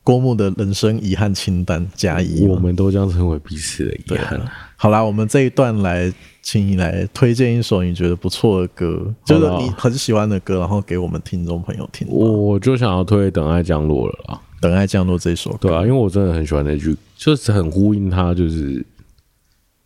[0.02, 4.38] 郭牧的人生遗憾清单加一，我们都将成为彼此的遗憾。
[4.76, 6.12] 好啦，我们这一段来，
[6.44, 12.06] 请你来推荐一首你觉得不错的歌，就是你很喜欢的歌，然后给我们听众朋友听。
[12.06, 18.84] 我就想要推《等爱降落》了啦，《等爱降落》这首歌，对啊，因为我真的很喜欢那句，就是很呼应他，就是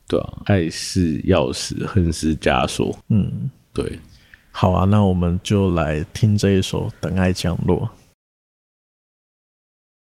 [0.08, 2.92] 对啊，爱是钥匙，恨是枷锁。
[3.08, 3.98] 嗯，对。
[4.50, 7.82] 好啊，那我们就来听这一首《等爱降落》。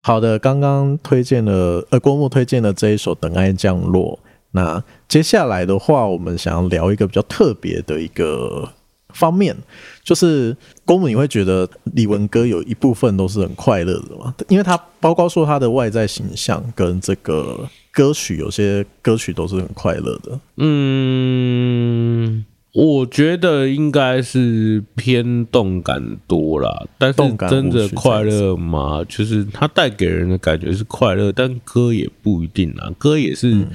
[0.02, 4.20] 好的，刚刚推荐了呃，郭牧推荐的这一首《等爱降落》。
[4.52, 8.70] 那接下来的话，我们想要聊一个比较特别的一个
[9.14, 9.56] 方面，
[10.04, 14.34] 就是公母，你会觉得李文歌有一部分都是很快乐的嘛？
[14.50, 20.40] 因为他包括说他的外在形象跟这个歌曲，有些歌曲都是很快乐的。
[20.58, 22.46] 嗯。
[22.74, 29.04] 我觉得应该是偏动感多啦，但是真的快乐吗？
[29.10, 33.68] 就是他带给人的感觉是快乐，但歌也不一定啊，歌也是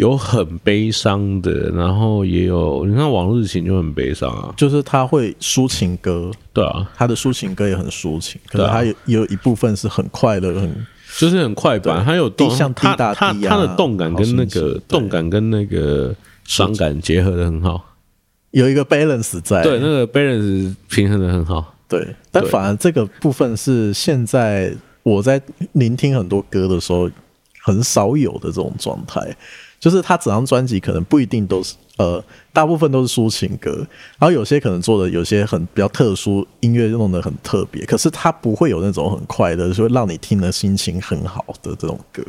[0.00, 10.86] 有很悲伤的，然后也有你看《往日情》就很悲伤啊，就是他会抒情歌，对啊，他的抒情歌也很抒情，可是他有有一部分是很快乐，很
[11.18, 17.84] 就是很快板，还有动像滴答滴啊，他的动感跟那个动感跟那个伤感结合的很好。
[18.52, 22.16] 有一个 balance 在，对，那个 balance 平衡的很好，对。
[22.32, 25.38] 但反而这个部分是现在我在
[25.72, 27.10] 聆听很多歌的时候
[27.62, 29.20] 很少有的这种状态，
[29.80, 33.70] 就是他整张专辑可能不一定都是，呃，大部分都是抒情歌，
[34.18, 42.22] 然后有些可能做的有些很比较特殊，音乐弄得很特别，可是他不会有那种很快的，就会让你听了心情很好的这种歌。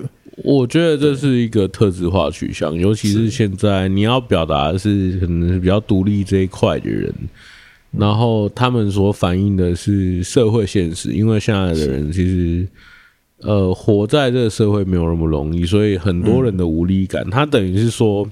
[0.45, 7.13] 我觉得这是一个特质化取向，尤其是现在你要表达的是可能是比较独立这一块的人，
[7.91, 12.65] 然后他们所反映的是社会现实，因为现在的人其实
[13.41, 18.27] 呃活在这个社会没有那么容易，所以很多人的无力感，它等于是说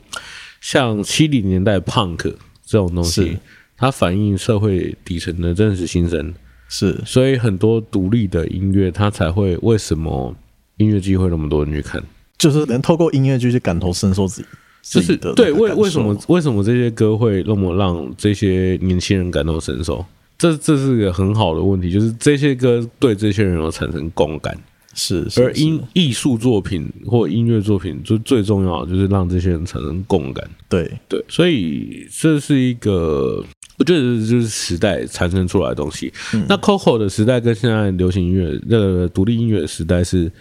[0.62, 2.34] 像七零年代 punk
[2.66, 3.38] 这种东西，
[3.78, 6.34] 它反映社会底层的真实心声，
[6.68, 10.36] 是，所以很多独立的音乐它才会为什么。
[10.82, 12.02] 音乐剧会那么多人去看，
[12.38, 14.48] 就是能透过音乐剧去感同身受自己，
[14.82, 20.06] 就是对为为什么为什么这些歌会那么让这些年轻人感同身受？
[20.38, 24.58] 这这是一个很好的问题，就是这些歌对这些人有产生共感，
[25.00, 33.44] 是，而音艺术作品或音乐作品就最重要的就是让这些人产生共感，对对，所以这是一个
[33.78, 36.12] 我觉得就是时代产生出来的东西。
[36.34, 40.32] 嗯、那 Coco 的时代跟现在流行音乐那个独立音乐时代是。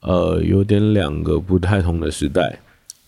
[0.00, 2.56] 呃，有点两个不太同的时代，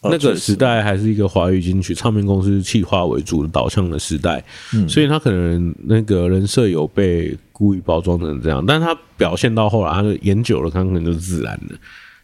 [0.02, 4.42] 那个时代还是一个华语金曲唱片公司企划为主的导向的时代，
[4.88, 11.74] 所以他可能那个人设有被故意包装成这样，但他表现到后来，他就演久了，他可能就自然的，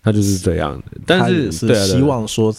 [0.02, 0.98] 他就是这样的。
[1.04, 2.54] 但是是希望说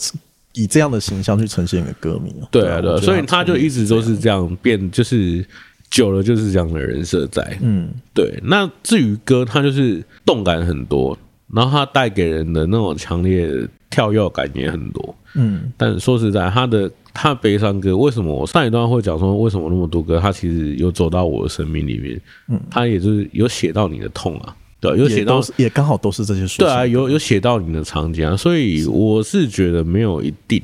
[0.53, 5.43] 以这样的形象去呈现给歌迷，对啊，对，所以他就一直都是这样变，就是
[5.89, 7.57] 久了就是这样的人设在。
[7.61, 8.39] 嗯，对。
[8.43, 11.17] 那至于歌，他就是动感很多。
[11.53, 30.61] 然后他带给人的那种强烈的跳跃感也很多，嗯，但说实在，他的他悲伤歌为什么我上一段会讲说为什么那么多歌，他其实有走到我的生命里面，嗯，他也就是有写到你的痛啊，对，有写到也刚好都是这些书，对啊，有有写到你的场景啊，所以我是觉得没有一定，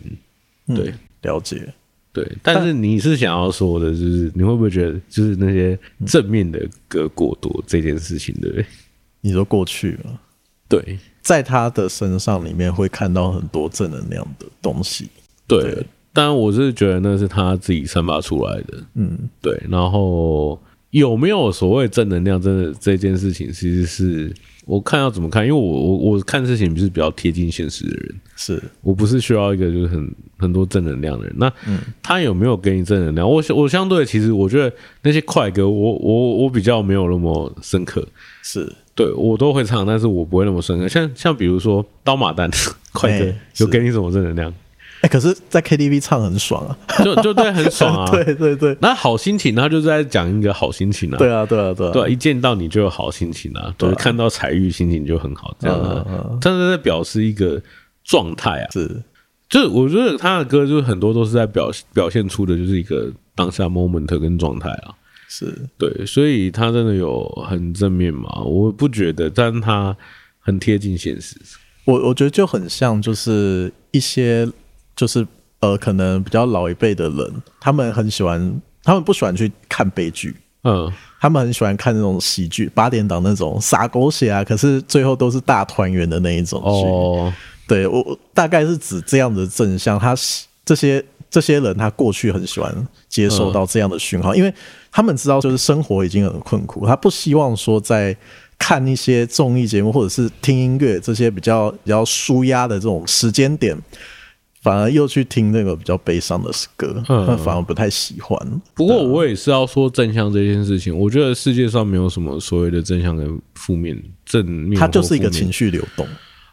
[0.68, 1.74] 对，嗯，了解，
[2.12, 8.66] 对，但是你是想要说的就是你会不会觉得就是那些正面的歌过多这件事情，对不对？
[9.22, 10.20] 你说过去了。
[10.82, 15.08] 对，在他的身上里面会看到很多正能量的东西。
[15.48, 18.84] 对，对，但我是觉得那是他自己散发出来的。
[18.96, 19.62] 嗯，对。
[19.70, 20.60] 然后
[20.90, 22.42] 有没有所谓正能量？
[22.42, 24.34] 真的这件事情，其实是
[24.66, 31.36] 我看要怎么看，因为我我我看事情不是比较贴近现实的人，是我不是需要一个就是很很多正能量的人。
[31.38, 31.52] 那
[32.02, 33.30] 他有没有给你正能量？
[33.30, 38.08] 我我相对其实我觉得那些快歌，我我我比较没有那么深刻。
[38.42, 38.72] 是。
[38.96, 40.88] 对，我都会唱，但是我不会那么深刻。
[40.88, 42.50] 像像比如说《刀马旦》
[42.94, 44.54] 快歌，有给你什么正能量？
[45.02, 48.08] 哎、欸，可是，在 KTV 唱很爽啊，就就对，很爽啊。
[48.14, 51.18] 对对对，那好心情，他就是在讲一个好心情啊。
[51.18, 56.38] 对啊，对啊，对啊，对，一见到你就有好心情啊，对，看到彩玉心情就很好，这样啊。
[56.40, 57.62] 但是在表示一个
[58.06, 59.04] 状态啊，是，
[59.50, 64.96] 就是我觉得他的歌就是很多都是在表表现出的就是一个当下 moment 跟状态啊。
[65.36, 68.30] 是对，所以他真的有很正面嘛？
[68.44, 69.98] 我不觉得，但他
[70.40, 71.36] 很贴近现实。
[71.86, 74.48] 我我觉得就很像，就是一些
[74.96, 75.26] 就是
[75.62, 86.68] 呃，可能比较老一辈的人，他们很喜欢，他们不喜欢去看悲剧，嗯，他们很喜欢看那种喜剧，八点档那种撒狗血啊，可是最后都是大团圆的那一种剧。
[86.68, 87.34] 哦，
[87.68, 90.16] 对，我大概是指这样的正向，他
[90.64, 91.04] 这些。
[91.34, 92.72] 这些人他过去很喜欢
[93.10, 94.54] 接受到这样的讯号，因为
[94.92, 98.16] 他们知道就是生活已经很困苦，他不希望说在
[98.60, 103.76] 看一些综艺节目或者是听音乐这些比较比较舒压的这种时间点，
[104.62, 108.38] 反而又去听那个比较悲伤的歌，他反而不太喜欢。
[108.76, 116.08] 不过我也是要说正向这件事情，我觉得世界上没有什么所谓的正向跟负面，正面它就是一个情绪流动。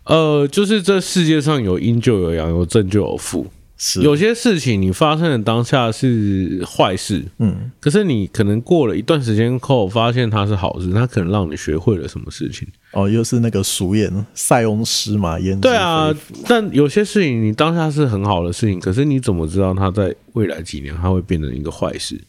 [0.04, 3.46] 呃，就是这世界上有阴就有阳，有正就有负。
[3.82, 12.68] 是有些事情你发生的当下是坏事，嗯，可是你可能过了一段时间后，发现它是好事，它可能让你学会了什么事情。
[12.92, 15.62] 哦，又是那个俗谚“塞翁失马，焉知”。
[15.66, 16.14] 对啊，
[16.46, 22.20] 但有些事情你当下是很好的事情，可是你怎么知道它在未来几年它会变成一个坏事？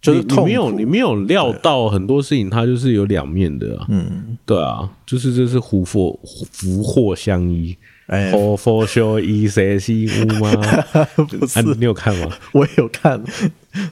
[0.00, 3.86] 就是你没有你没有料到很多事情，它就是有两面的啊。
[3.88, 6.16] 嗯，对啊，就是这是福祸
[6.52, 7.76] 福祸相依。
[8.10, 10.50] 哎，佛佛修一谁西屋吗？
[11.38, 12.28] 不是、啊，你有看吗？
[12.52, 13.22] 我也有看。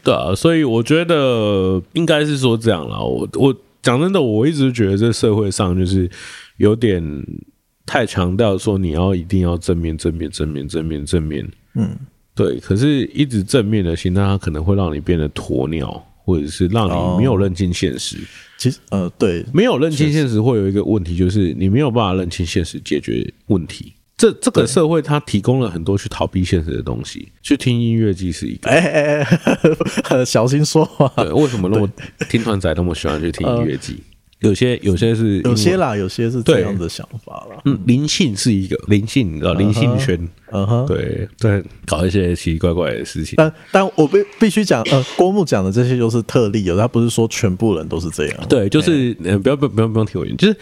[0.03, 2.99] 对啊，所以我觉得应该是说这样啦。
[2.99, 6.11] 我我讲真的，我一直觉得这社会上就是
[6.57, 7.01] 有点
[7.87, 11.49] 太强调说你要一定要正面正面正面正面正面。
[11.77, 11.89] 嗯，
[12.35, 12.59] 对。
[12.59, 18.17] 可是，一直正面的心态，它可能会让你变得鸵鸟，或者是让你没有认清现实。
[18.57, 23.93] 其实，呃，对，没有认清现实会有一个问题，就是你没有办法认清现实，解决问题。
[24.19, 27.29] 这这个社会，它提供了很多去逃避现实的东西。
[27.41, 29.39] 去听音乐剧是一个，哎哎
[30.11, 31.11] 哎， 小心说话。
[31.17, 31.89] 对，为什么那么
[32.29, 34.03] 听团仔那么喜欢去听音乐剧？
[34.41, 37.61] 有些有些是有些啦，有些是这样的想法啦。
[37.65, 40.17] 嗯，灵性是一个灵性，你知道灵性圈，
[40.53, 43.35] 嗯哼，对对，搞一些奇奇怪怪的事情。
[43.37, 48.47] 但但我必必须讲，呃，郭牧讲的这些就是特例，有他不是说全部人都是这样。
[48.49, 50.57] 对，就是不要不要不要不用提我，就是。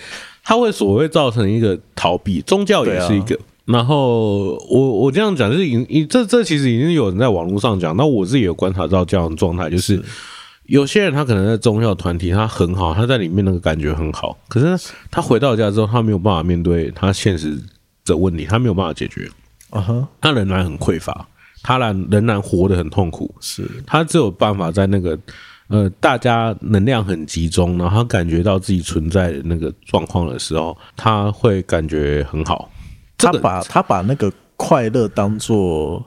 [0.49, 3.34] 它会所谓造成一个逃避，宗教也是一个。
[3.34, 7.97] 啊、然后我我这样讲，就是已这这其实已经有人在网络上讲。
[7.97, 10.01] 那我自己有观察到这样的状态，就是
[10.66, 17.61] 有些人他可能在宗教团体他很好，他在里面那个感觉很好，可是他回到家之后，他没有办法面对他现实
[18.05, 19.28] 的问题，他没有办法解决。
[19.70, 21.26] 啊哈，他仍然很匮乏，
[21.64, 23.34] 他仍仍然活得很痛苦。
[23.40, 25.18] 是他只有办法在那个。
[25.68, 32.70] 呃，大家能量很集中，然后他感觉到自己存在的那个状况的时候，他会感觉很好。
[33.18, 36.04] 他把他把那个快乐当做，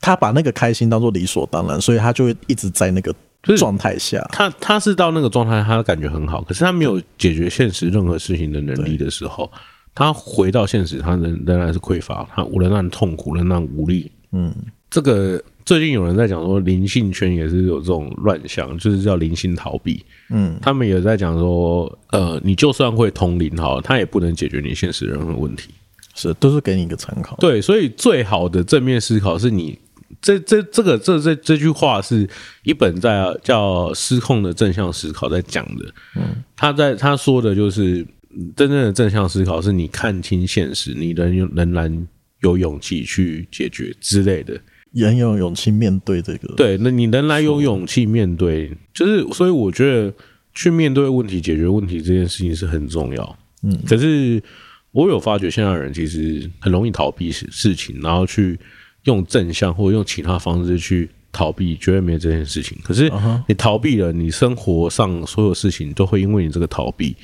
[0.00, 3.14] 他把那个开心当做理所当然，所以他就会一直在那个
[3.56, 4.22] 状态下。
[4.30, 9.50] 他他是到那个状态，他感觉很好，可是他没有解决现实任何事情的能力的时候，
[9.94, 14.12] 他回到现实，他仍仍然是匮乏，他仍然痛苦，仍然无力。
[14.32, 14.54] 嗯，
[14.90, 15.42] 这个。
[15.68, 20.02] 最近有人在讲说，灵性圈也是有这种乱象，就是叫灵性逃避。
[20.30, 25.68] 嗯，他们也在讲说，呃，你就算会通灵好，他也不能解决你现实任何问题。
[26.14, 27.36] 是，都是给你一个参考。
[27.36, 29.78] 对，所以最好的正面思考是你
[30.22, 32.26] 这这这个这这这句话是
[32.62, 35.84] 一本在叫《失控的正向思考》在讲的。
[36.16, 37.96] 嗯，他在他说的就是
[38.56, 42.08] 真正的正向思考是你看清现实，你仍仍然
[42.40, 44.58] 有勇气去解决之类的。
[44.98, 50.12] 也有勇气面对这个，对，那你能来有勇气面对，就是所以我觉得
[50.54, 53.38] 去面对问题、解决问题这件事情是很重要。
[53.62, 54.42] 嗯，可是
[54.92, 58.58] 我有发觉，现在人其实很容易逃避事事情，然后去
[59.04, 62.76] 用正向或者用其他方式去逃避，绝对没有这件事情。
[62.82, 63.10] 可是
[63.46, 67.16] 你逃避了，你生活上所有事情都会因为你这个逃避，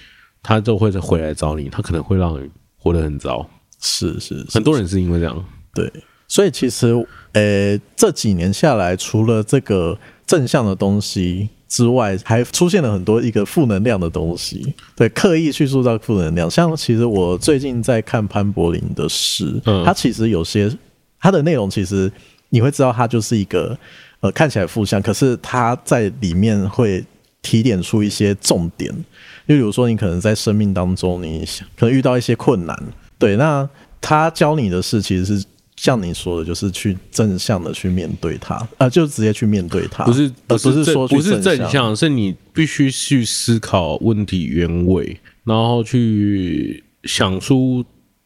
[0.43, 3.49] 他就会再回来找你，他可能会让你活得很糟。
[3.81, 5.45] 是是，是，很多人是因为这样，
[5.75, 5.93] 对。
[6.35, 6.89] 所以其实，
[7.31, 14.75] 呃、欸，这几年下来，除了这个正向的东西之外，还出现了很多一个负能量的东西。
[14.97, 16.51] 对，刻意去塑造负能量。
[16.51, 20.69] 像其实我最近在看潘柏林的诗，嗯，他其实有些
[21.21, 22.11] 他的内容，其实
[22.49, 23.79] 你会知道，他就是一个
[24.19, 27.05] 呃看起来负向，可是他在里面会
[27.43, 28.91] 提点出一些重点。
[29.47, 31.47] 就比如说，你可能在生命当中，你
[31.79, 32.77] 可能遇到一些困难，
[33.21, 33.71] 对，那
[34.01, 35.45] 他教你的事其实是。
[35.85, 47.85] 像你说的，就是去正向的去面对它，啊、呃，就直接去面对它，不是，不是，不是说不是正向，是你必须去思考问题原委，然后去想出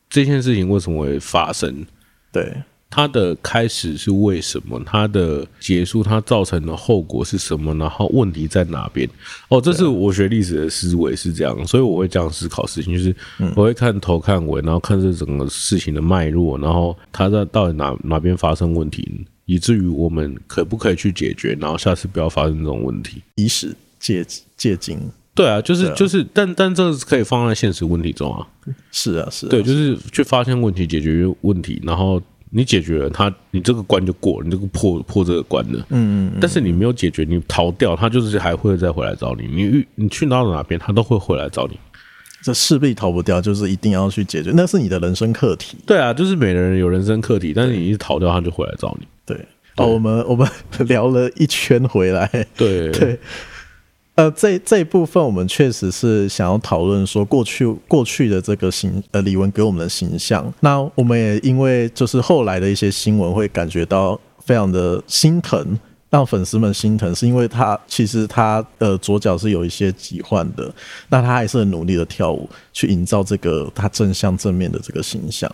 [0.09, 1.85] 这件事情为什么会发生。
[2.31, 4.81] 对，它的开始是为什么？
[4.87, 7.75] 它的结束，它造成的后果是什么？
[7.75, 9.09] 然后问题在哪边？
[9.49, 13.15] 哦，这是我学历史的思维是这样，所以我会这样思考事情，就是
[13.55, 24.25] 我会看头看尾，然后看这整个事情的脉络，然后它在到底哪哪边发生问题，以至于我们可不可以去解决，然后下次不要发生这种问题，以史借
[24.57, 24.99] 借镜。
[25.35, 28.45] 对啊，就是啊就是，但但这是可以放在现实问题中啊。
[28.91, 29.51] 是啊，是啊。
[29.51, 32.21] 对，就是去发现问题，解决问题，然后
[32.51, 35.79] 你解决了他，你这个关就过了，你这个破破这个关了。
[35.91, 36.39] 嗯，嗯嗯。
[36.41, 39.47] 但是你没有解决，你逃掉，他就是还会再回来找你。
[39.47, 41.79] 你遇你去到哪边，他都会回来找你。
[42.43, 45.77] 这势必逃不掉，就是一定要去解决，那是你的人生课题。
[45.87, 49.07] 对啊，就是每个人有人生课题，但是你一逃掉，他就回来找你。
[49.27, 49.37] 对。
[49.77, 50.49] 对哦，我们我们
[50.89, 52.29] 聊了一圈回来。
[52.57, 53.17] 对对。
[54.19, 65.79] 呃，这这一部分我们确实是想要讨论说，过去过去的这个形呃李玟给我们的形象，那我们也因为就是后来的一些新闻会感觉到非常的心疼，
[66.11, 70.69] 让粉丝们心疼，是因为他其实他呃左脚是有一些疾患的，
[71.11, 75.49] 那他还是很努力的跳舞去营造这个他正向正面的这个形象。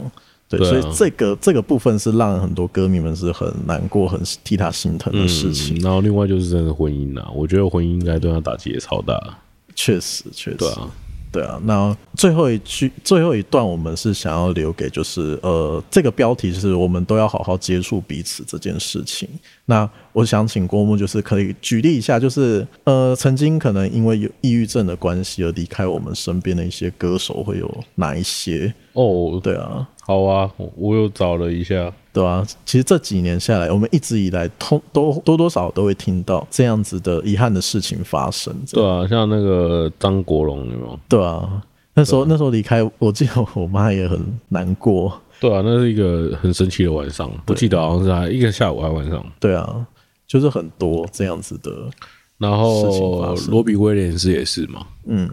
[0.48, 5.78] 对，对啊、所以这个这个部分是让很多歌迷们是很难过、很替他心疼的事情。
[5.78, 9.38] 嗯、然后另外就是真的婚姻啊，我觉得婚姻应该对他打击也超大。
[9.74, 10.90] 确实，确实，对啊，
[11.32, 11.60] 对啊。
[11.64, 19.28] 那最后一句、最后一段，我们是想要留给，就是呃，这个标题是我们都要好好接触彼此这件事情。
[19.64, 28.72] 那我想请郭牧，就是可以举例一下，就是呃，曾经可能因为有抑郁症的关系而离开我们身边的一些歌手，会有哪一些？
[28.94, 29.86] 哦，对啊。
[30.06, 38.54] 好啊，我又找了一下，对啊，其实这几年下来，我们一直以来通都多多少少都会听到这样子的遗憾的事情发生。
[38.70, 41.00] 对啊，像那个张国荣，有没有？
[41.08, 41.62] 对啊，
[41.94, 45.10] 那时候、啊、那时候离开，我记得我妈也很难过。
[45.40, 49.24] 对啊，那是一个很神奇的晚上，不记得好像是还一个下午还晚上。
[49.40, 49.86] 对啊，
[50.26, 51.90] 就是很多这样子的。
[52.38, 55.30] 然后罗比威廉斯也是嘛，嗯，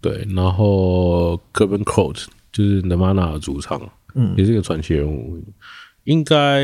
[0.00, 3.80] 对，然后 Kevin Colt 就是 Nirvana 的主场。
[4.18, 5.38] 嗯，也是一个传奇人物，
[6.04, 6.62] 应该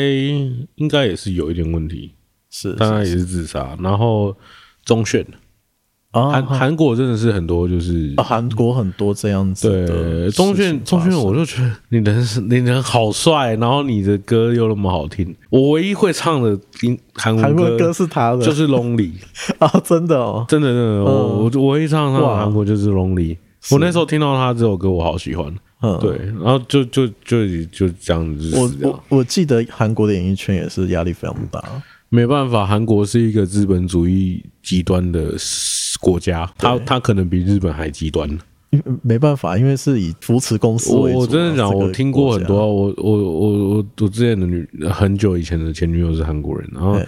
[0.76, 2.12] 应该也是有一点问题，
[2.48, 3.76] 是，当然也是自杀。
[3.78, 4.34] 然后
[4.86, 5.04] 钟
[6.12, 9.68] 鉉，韩韩国真的是很多，就是韩国很多这样子。
[9.86, 15.34] 对，钟铉钟铉，我就觉得你人是你人好帅，然后你的歌又那么好听。
[15.50, 16.58] 我唯一会唱的
[17.14, 19.12] 韩韩国歌是他的，就是 Lonely
[19.58, 23.36] 啊， 真的哦，真的真的，我我唯一唱唱韩国就是 Lonely。
[23.70, 25.54] 我那时候听到他这首歌，我好喜欢。
[25.84, 28.56] 嗯，对，然后就就就就这样子。
[28.56, 31.60] 我我我记得韩国的演艺圈也是压力非常大，
[32.14, 35.34] 没办法，韩国是一个资本主义极端的
[35.98, 38.28] 国家，他他可能比日本还极端。
[39.02, 41.20] 没办法，因为是以扶持公司为主。
[41.20, 47.00] 我真的讲，我听过很多，我我我我我之前的女很久以前的前女友是韩国人，然后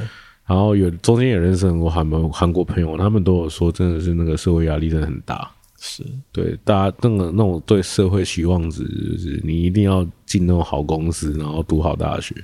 [0.46, 5.50] 然后有中间也认识很多韩国韩国朋友，他们都有说，真的是那个社会压力真的很大。
[5.78, 6.02] 是
[6.32, 12.34] 对，大家那个那种对社会期望值，就是你一定要进那种好公司，然后读好大学，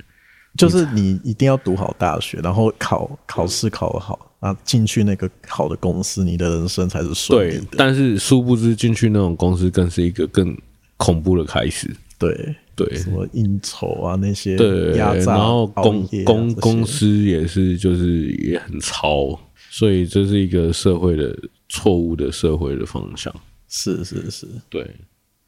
[0.56, 7.60] 就是你一定要读好大学，然后考考试考得好，啊，进去那个好的公司，你的人生才是顺利的。
[7.60, 10.56] 对，但是殊不知进去那种公司，更是一个更
[10.96, 11.94] 恐怖的开始。
[12.18, 19.38] 对对，什么应酬啊那些，对，然后公公公司也是，就是也很操，
[19.70, 21.36] 所以这是一个社会的。
[21.72, 23.32] 错误的社会的方向，
[23.68, 24.84] 是是是，对，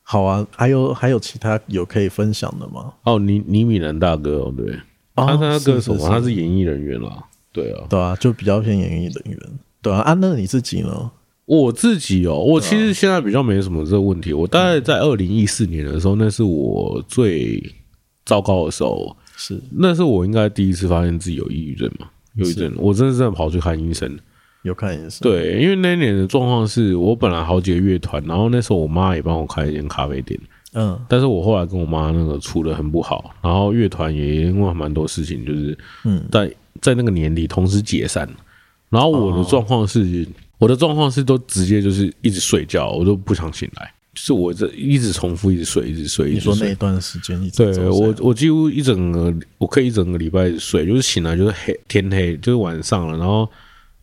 [0.02, 2.94] 好啊，还有还有其他有可以分享的吗？
[3.02, 4.78] 哦，倪倪米兰大哥哦，对，哦、
[5.14, 9.38] 他他歌手嘛，他是演艺人员啦，对啊，对啊，就比较偏演艺人员，
[9.80, 11.10] 对啊，啊，那你自己呢？
[11.44, 17.62] 我自己哦，我其实现在比较没什么这个问题，我大概在二零一四年的时候，那是我最
[18.24, 22.06] 糟糕的时候，是，那是我应该第一次发现自己有抑郁症嘛，
[22.36, 24.18] 忧郁症，我真的真的跑去看医生。
[24.62, 30.38] 有看医生，对，因为那年的状况是我本来好几个乐团，然后那时候我妈也帮我开一间咖啡店，
[30.74, 38.28] 嗯，但是我后来跟我妈那个处的很不好，然后乐团也因为蛮多事情，就是嗯，在在那个年底同时解散，
[38.88, 40.26] 然后我的状况是，
[40.58, 46.32] 我的状况是都直接就是一直睡觉，我都不想醒来，就是我这一直重复一直睡，一直睡。
[46.32, 53.48] 你说那一段时间，对我我几乎一整个我可以一整个礼拜一直睡，就是醒来就是黑天黑，就是晚上了，然后。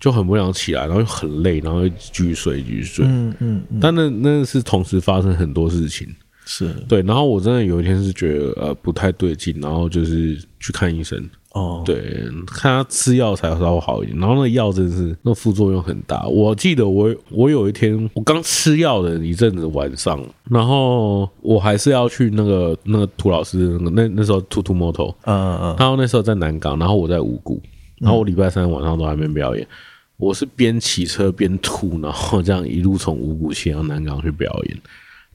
[0.02, 3.06] 就很不想起来，然后又很累，然后又继续睡，继续睡。
[3.06, 3.62] 嗯嗯。
[3.70, 6.08] 嗯，但那那是同时发生很多事情，
[6.52, 7.04] 是对。
[7.04, 11.24] 然后我真的有一天是觉得呃不太对劲，然后就是去看医生。
[11.54, 14.18] 哦，对，看他吃药才稍微好一点。
[14.20, 16.28] 然后那个药真的是那副作用很大。
[16.28, 27.60] 我记得我我有一天我刚吃药的一阵子晚上，然后我还是要去那个那个涂老师那个那那时候涂涂摩头，嗯嗯嗯，然后那时候在南港，然后我在五谷，
[27.98, 29.64] 然后我礼拜三晚上都还没表演。
[29.66, 29.70] 嗯、
[30.18, 34.78] 我是边骑车边吐，然后这样一路从五股骑到南港去表演。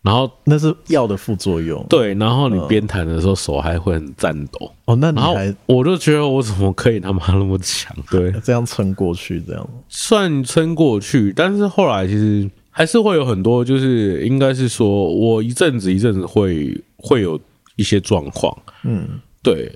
[0.05, 2.12] 然后那是药的副作用，对。
[2.14, 4.70] 然后你边弹的时候手还会很颤抖。
[4.84, 7.96] 哦，那你还我就觉得我怎么可以他妈那么强？
[8.11, 11.32] 对，这样撑过去，这样算撑过去。
[11.34, 17.40] 但是后来其实还是会有很多，就是应该是说我一阵子一阵子会会有
[17.76, 19.09] 一些状况，嗯，
[19.42, 19.74] 对。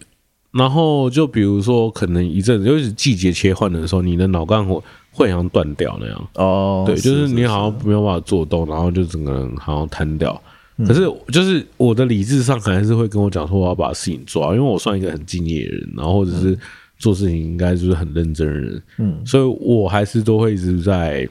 [0.50, 4.78] 然后就比如说，可能一阵子就是季节切换的时候，你的脑干会。
[5.18, 6.28] 会好像断掉那样。
[6.34, 10.40] 哦，对，就是你好像没有办法做动，然后就整个人好像瘫掉。
[10.86, 16.56] 可是就是我的理智上还是会跟我讲说，我要把事情做好，因为我算一个很敬业的人，然后或者是
[17.00, 21.28] 做事情应该就是很认真的人，嗯，所以我还是都会一直在，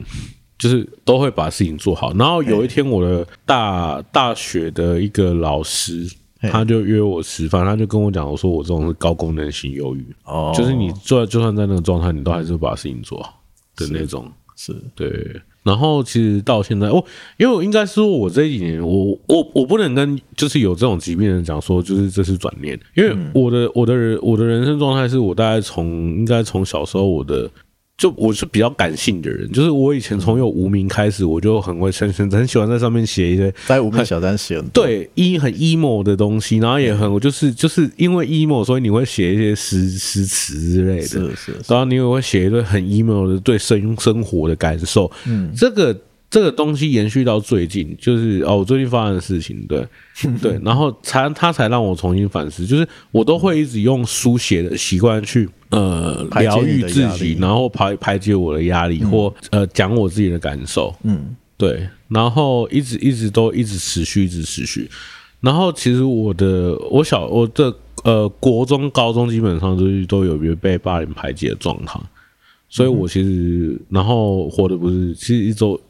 [0.58, 2.12] 就是都会把事情做好。
[2.12, 6.06] 然后有一天，我的大大学的一个老师，
[6.50, 13.40] 他就约我吃饭，他就跟我讲，我说我这种是高功能型忧郁，哦，就是你做就算在那个状态，你都还是会把事情做好。
[13.78, 17.04] 的那种是，是对，然后其实到现在，我
[17.36, 27.50] 因为我应该说，我这几年，我我我不能跟就是有这种疾病的人讲说，就是这是转念，因为我的我的人我的人生状态是我大概从应该从小时候我的。
[27.98, 45.94] 就我是比较感性的人，就是我以前从有无名开始，我就很会很很很喜欢在上面写一些在无名小站写对一很 emo 的东西，然后也很我就是就是因为 emo，所以你会写一些诗诗词之类的，是是，然后你也会写一堆很 emo 的对生生活的感受，嗯，这个。
[46.30, 49.82] 这个东西延续到最近，就是哦，我最近发生的事情，对。
[50.42, 64.90] 对，然后才他才让我重新反思，就是我都会一直用书写的习惯去呃疗愈自己，然后排排解我的压力，或呃讲我自己的感受，嗯，对，然后一直一直都一直持续，一直持续，
[65.40, 72.00] 然后其实我的我小我的呃国中高中基本上都都有被被霸凌排挤的状态，
[72.68, 75.80] 所以我其实然后活的不是其实一周。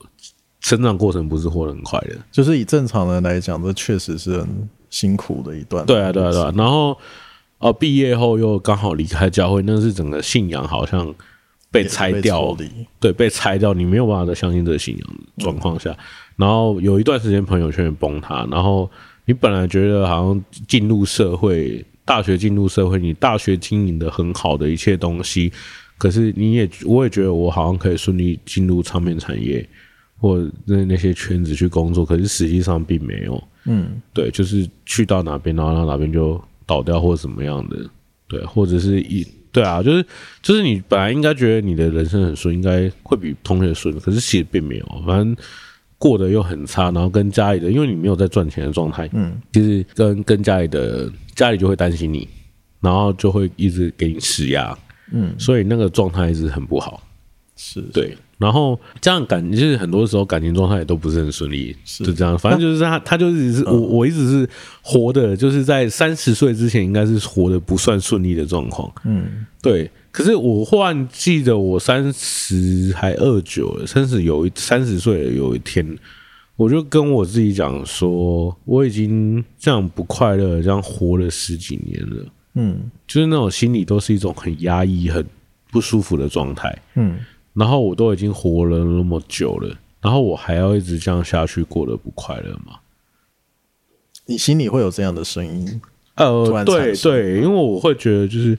[0.60, 5.86] 成长过程不是活得很快的，就是以正常人来讲，这确实是很辛苦的一段。
[5.86, 6.52] 对啊，对啊，对啊。
[6.56, 6.98] 然后，
[7.58, 11.14] 呃，毕业后又刚好离开教会，那是整个信仰好像
[11.70, 12.56] 被拆掉，
[13.00, 15.96] 对，被拆掉，你没有办法再相信这个信仰的状况下。
[16.36, 18.90] 然后有一段时间朋友圈也崩塌，然后
[19.24, 25.52] 你本来觉得好像进入社会，大学进入社会，你大学经营的很好的一切东西，
[25.96, 29.68] 可是你也我也觉得我好像可以顺利进入唱片产业。
[30.20, 33.40] 或那那些圈子去工作，可是实际上并没有。
[33.66, 37.78] 嗯，对，就是去到哪边，然后到哪边就倒掉或者怎么样的，
[38.28, 40.04] 对，或者是一对啊，就是
[40.42, 45.34] 就是你本来应该觉得你的人生很顺，应该会比同学顺，可是其实并没有，反正
[45.96, 52.28] 过得又很差，然后跟家里的，因为你没有在赚钱的状态，嗯，其实跟跟家里的家里就会担心你，
[52.80, 54.78] 然后就会一直给你施压，
[55.10, 57.02] 嗯，所以那个状态一直很不好，
[57.56, 57.80] 是。
[57.92, 58.14] 对。
[58.38, 62.38] 然后这样感，就是很多时候感情状态也都不是很顺利，是就这样。
[62.38, 64.48] 反正就是他，他就是是我，我一直是
[64.80, 68.90] 活的，就是在三十岁之前应该是活的不算顺利的状况。
[69.04, 69.90] 嗯，对。
[70.10, 75.98] 可是我忽然记得，我三十还二九了，三十有一三十岁了，有一天，
[76.56, 82.26] 我就跟我自己讲说，我已经这样不快乐，这样活了十几年了。
[82.54, 85.24] 嗯，就是那种心里都是一种很压抑、很
[85.70, 86.76] 不舒服的状态。
[86.94, 87.18] 嗯。
[87.58, 92.78] 然后我都已经活了那么久了，然后我还要一直这样下去，过得不快乐吗？
[94.26, 95.80] 你心里会有这样的声音？
[96.14, 98.56] 呃，对对，因为我会觉得，就是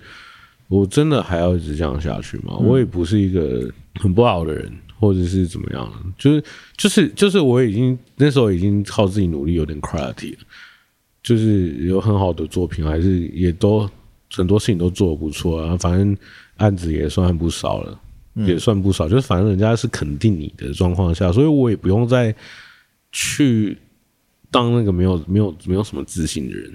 [0.67, 2.57] 我真的还要一直这样下去吗？
[2.59, 3.71] 嗯、我也不是一个
[4.01, 4.69] 很不好的人，
[4.99, 6.13] 或者是怎么样？
[6.17, 6.43] 就是
[6.75, 10.39] 就是就是，我已经那时候已经靠自己努力，有点 quality 了，
[11.23, 13.89] 就是有很好的作品，还是也都
[14.33, 16.17] 很多事情都做的不错啊，反正
[16.57, 17.99] 案子也算不少了。
[18.35, 22.33] 也算不少，就是反正人家是肯定你的状况下，所以我也不用再
[23.11, 23.77] 去
[24.49, 26.71] 当那个没有没有没有什么自信的人，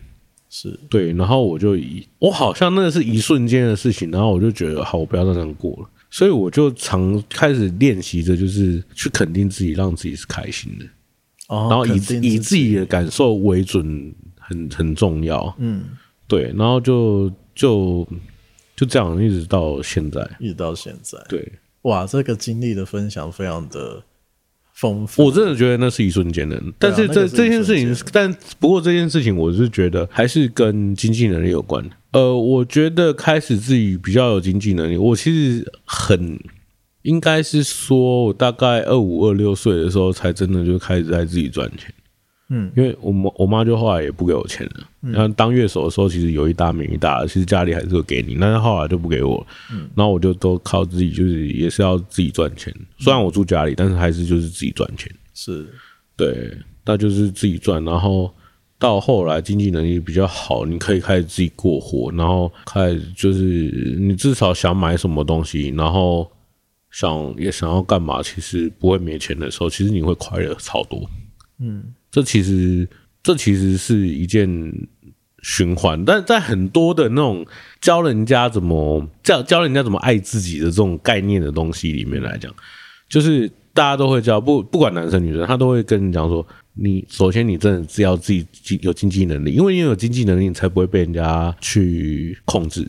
[0.51, 1.13] 是对。
[1.13, 5.89] 然后我就以我好像那个是一瞬间的事情，然后我就觉得好，我不要再这样过了。
[6.11, 10.85] 所以我就常开始练习着，就是去肯定自己，让自己是开心的。
[11.49, 15.55] 哦，然后以以自己的感受为准，很很重要。
[15.59, 15.85] 嗯，
[16.29, 18.07] 对，然后就就。
[18.77, 21.19] 就这样一直到现在，一直到现在。
[21.29, 21.53] 对，
[21.83, 24.03] 哇，这个经历的分享非常的
[24.73, 25.25] 丰富。
[25.25, 31.89] 我真的觉得那是一瞬间的，但是这、这件事情，但不过这件事情，我是觉得还是跟经济能力有关。
[32.13, 36.39] 呃，我觉得开始自己比较有经济能力，我其实很
[37.03, 41.93] 应该是说，我大概二五二六岁的时候，才真的就开始在自己赚钱。
[42.57, 44.89] 嗯，因为我妈我妈就后来也不给我钱了。
[45.01, 49.45] 然后当乐手的时候，其实有一搭没一搭，其实家里还是会给你，但是后来就不给我。
[49.73, 52.73] 嗯，然后我就都靠自己，就是也是要自己赚钱。
[52.99, 55.13] 虽然我住家里，但是还是就是自己赚钱。
[55.35, 55.67] 是，
[56.17, 57.85] 对，那就是自己赚。
[57.85, 58.33] 然后
[58.79, 66.31] 到后来经济能力比较好，你可以开始自己过活，然后开始就是你至少想买什么东西，然后
[66.93, 71.05] 想也想要干嘛，其实不会没钱的时候，其实你会快乐超多。
[71.59, 71.93] 嗯。
[72.15, 72.89] 这其实，
[73.25, 74.49] 这其实是一件
[75.43, 77.45] 循环，但在很多的那种
[77.81, 82.55] 教人家怎么教教人家怎么爱自己的这种概念的东西里面来讲，
[83.09, 92.89] 就是大家都会教，不不管男生女生，他都会跟你讲说，你首先你真的是要自己有经济能力，因为你有经济能力，你才不会被人家去控制。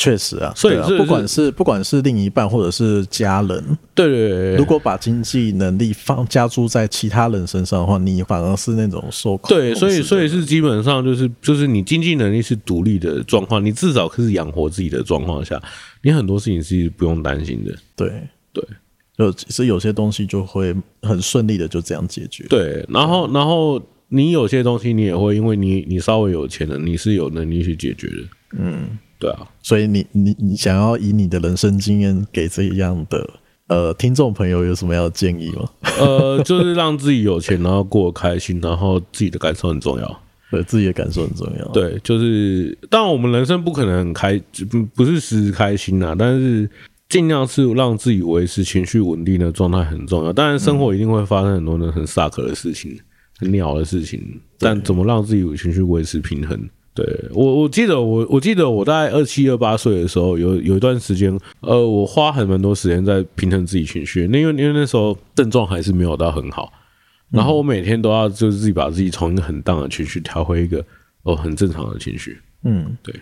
[0.00, 9.48] 确实啊，所以不管是不管是另一半或者是家人，对对对，如果把经济能力放加注在其他人身上的话，你反而是那种受控。
[9.48, 15.60] 对，所以所以是基本上就是就是你经济能力是独立的状况，你至少可是养活自己的状况下，
[16.02, 17.76] 你很多事情是不用担心的。
[17.96, 18.08] 对
[18.52, 18.64] 对，
[19.16, 20.72] 就其实有些东西就会
[21.02, 22.44] 很顺利的就这样解决。
[22.48, 28.16] 对，然后然后你有些东西你也会因为你你稍微有钱了，你是有能力去解决的。
[28.52, 28.96] 嗯。
[29.18, 33.28] 对啊，所以你你你想要以你的人生经验给这样的
[33.66, 35.68] 呃听众朋友有什么样的建议吗？
[35.98, 40.20] 呃， 就是让自己有钱，然后过得开心，然后自己的感受很重要。
[40.50, 41.68] 对，自己的感受很重要。
[41.72, 44.40] 对，就是当然我们人生不可能很开，
[44.70, 46.70] 不不是时时开心啊，但是
[47.08, 50.32] 尽量是让自己维持情绪稳定的状态很重要。
[50.32, 52.98] 当然，生活一定会发生很多的很 suck 的事情，
[53.38, 56.58] 很鸟的事情，但怎么让自己有情绪维持平衡？
[56.98, 64.26] 对我，我记得我，我记得我大概二七二八岁的时候，有有一段时间，呃，我花很蛮多时间在平衡自己情绪。
[64.26, 66.72] 那因为因为那时候症状还是没有到很好，
[67.30, 70.84] 然后我每天都要就是自己把自己从一个很荡的情绪调回一个
[71.22, 72.36] 哦很正常的情绪。
[72.64, 73.14] 嗯，对，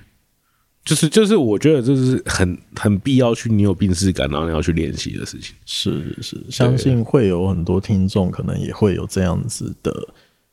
[0.83, 5.55] 就是就是我觉得这是很很必要去你有病耻感，然后你要去练习的事情。
[5.67, 9.93] 是是，相信会有很多听众可能也会有这样子的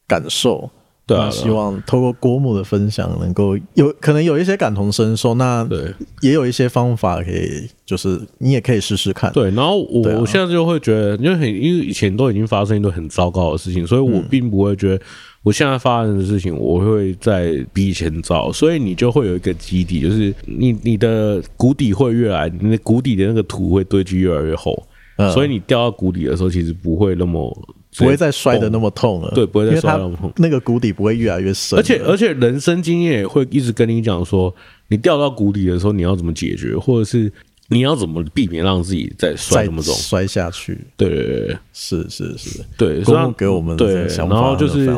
[0.05, 0.69] 感受。
[1.05, 5.33] 对啊，希望透过郭木的分享，能够有可能有一些感同身受。
[5.33, 9.29] 那对，也有一些方法可以，就是你也可以试试看。
[9.33, 15.03] 对，然后我、啊、我现在就会觉得，因为很因为以前都已经发生一堆很糟糕的事情，所以我并不会觉得
[15.43, 18.49] 我现在发生的事情我会再比以前糟。
[18.49, 24.81] 所以你就会有一个基底，就是你你的谷底会越来，你的谷底的那个土会堆积越来越厚，
[25.17, 27.53] 嗯、所以你掉到谷底的时候，其实不会那么。
[27.97, 34.53] 不会再摔得那么痛了，对，不会再摔得那么痛，那个谷底不会越来越深，而且而且人生经验也会一直跟你讲说，
[34.87, 37.31] 你掉到谷底的时候你要怎么解决，或者是
[37.69, 40.77] 你要怎么避免让自己再摔那么重，摔下去。
[40.97, 44.95] 对对对，是是是，对，所以给我们对，然后就是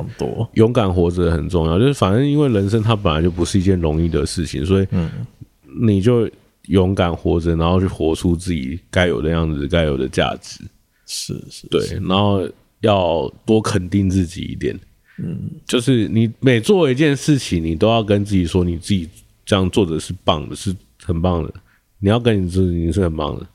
[0.53, 5.09] 勇敢活着很重要，就是反正因为人生它本来就不是一件容易的事情，所以嗯，
[5.81, 6.29] 你就
[6.67, 10.61] 勇敢活着，然后去活出自己该有的样子，该有的价值。
[11.07, 12.47] 是是，对，然后。
[12.81, 14.77] 要多肯定自己一点，
[15.17, 19.09] 嗯，就是你每做一件事情，你都要跟自己说，你自己
[19.45, 21.53] 这样做的是棒的，是很棒的。
[21.99, 23.47] 你要跟你自己，你是很棒的。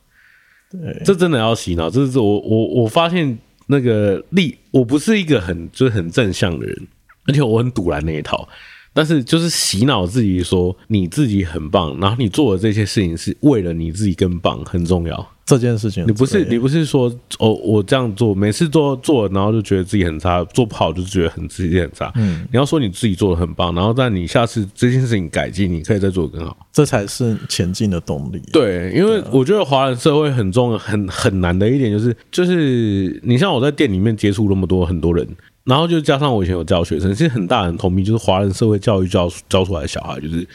[0.71, 1.89] 对，这真的要洗脑。
[1.89, 6.87] 这是我我我发现那个力，我不是一个很就是很正向的人，
[7.27, 8.47] 而且我很堵然那一套。
[8.93, 15.31] 但是就是洗脑自己说你自己很棒，然后你做的这些事情是为了你自己更棒，很重要。
[15.57, 22.11] 这件事情，你不是你不是说哦，我这样做，每次做做，然后就觉得自己很差，做不好就觉得很自己很差。
[22.15, 28.41] 嗯，你要说你自己做的很棒，然后但你下次这件事情改进，你可以再做得更好，这才是前进的动力。
[28.51, 35.27] 对，因为我觉得华人社会很重要，很很难的一点就是，就是你像我在店里面接触那么多很多人。
[35.63, 40.45] 然后就加上我以前有教学生，其实很大很同病就是华人社会教育教教出来的小孩就是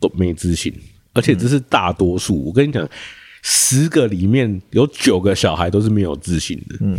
[0.00, 0.74] 都没自信，
[1.12, 2.34] 而且这是大多数。
[2.34, 2.86] 嗯、我跟你讲，
[3.42, 6.76] 十个里面有九个小孩都是没有自信的。
[6.80, 6.98] 嗯，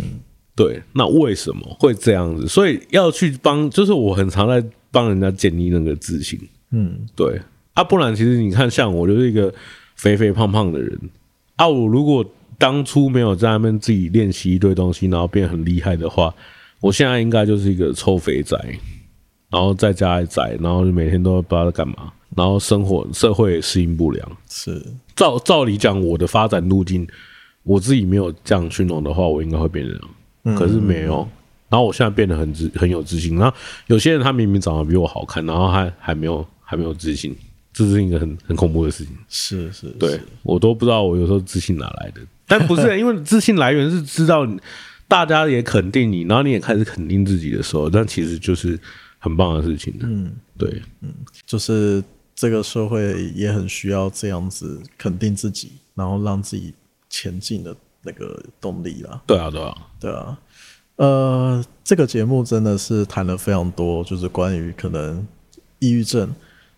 [0.54, 0.80] 对。
[0.92, 2.46] 那为什么会这样子？
[2.46, 6.38] 所以要去帮，就是我很常在帮人家建立那个自信。
[6.70, 7.40] 嗯，对。
[7.72, 9.52] 啊，不然其实你看，像我就是一个
[9.96, 10.96] 肥肥胖胖的人
[11.56, 12.24] 啊，我如果
[12.56, 16.32] 当初没有在那边自己练习一堆东西，然后变得很厉害的话。
[16.80, 18.58] 我现在应该就是一个臭肥宅，
[19.48, 24.36] 然后在家里宅，然后就每天都不知道在干嘛，然后生活社会适应不良。
[24.48, 27.06] 是照照理讲，我的发展路径，
[27.62, 30.58] 我自己没有这样去弄的话，我应该会变成这样。
[30.58, 31.28] 可是没有。
[31.70, 33.36] 然后我现在变得很自很有自信。
[33.36, 33.56] 然后
[33.88, 37.34] 有些人他明明长得比我好看，然后还还没有还没有自信，
[37.72, 39.16] 这是一个很很恐怖的事情。
[39.28, 42.20] 是是，对我都不知道我有时候自信哪来的。
[42.46, 44.46] 但不是因为自信来源是知道
[45.08, 48.78] 大家也肯定你，然后你也开始肯定自己的时候，但其实就是
[49.18, 49.92] 很棒的事情。
[50.00, 51.12] 嗯，对，嗯，
[51.46, 52.04] 就是
[52.34, 56.74] 这个社会也很需要这样子肯定自己，然后让自己
[57.08, 59.22] 前进的那个动力啦。
[59.26, 60.38] 对啊，对啊，对啊。
[60.96, 65.26] 呃，这个节目真的是谈了非常多，就是关于可能
[65.80, 66.32] 抑郁症，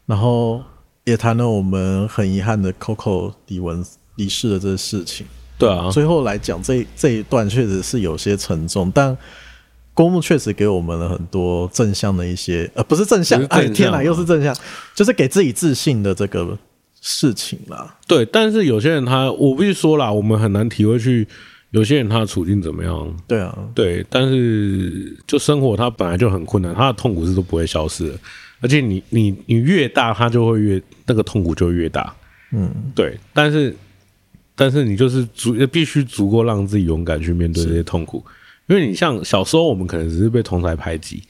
[0.07, 0.63] 然后
[1.05, 3.85] 也谈了我们很遗憾的 Coco 李文
[4.15, 5.27] 离世的这个事情。
[5.59, 9.17] 对啊，最后来讲这这一段确实是有些沉重，但
[9.97, 14.55] 郭木确实给我们了很多正向的一些，呃，不是正向，正向哎，天哪，又是正向，
[14.95, 16.57] 就是给自己自信的这个
[17.01, 17.97] 事情啦。
[18.07, 21.27] 对，但是有些人他，我必须说啦，我们很难体会去。
[21.73, 23.17] 有些人他的处境怎么样？
[23.27, 28.15] 对啊，对，但是就生活他本来就很困难，他的痛苦是都不会消失的，
[28.61, 32.15] 而且你你你越大，他就会越那个痛苦就越大，
[32.53, 33.77] 嗯，对，但是
[34.55, 38.25] 但是你就是足必须足够让自己勇敢去面对这些痛苦，
[38.67, 41.23] 因为你像小时候我们可能只是被同台排挤，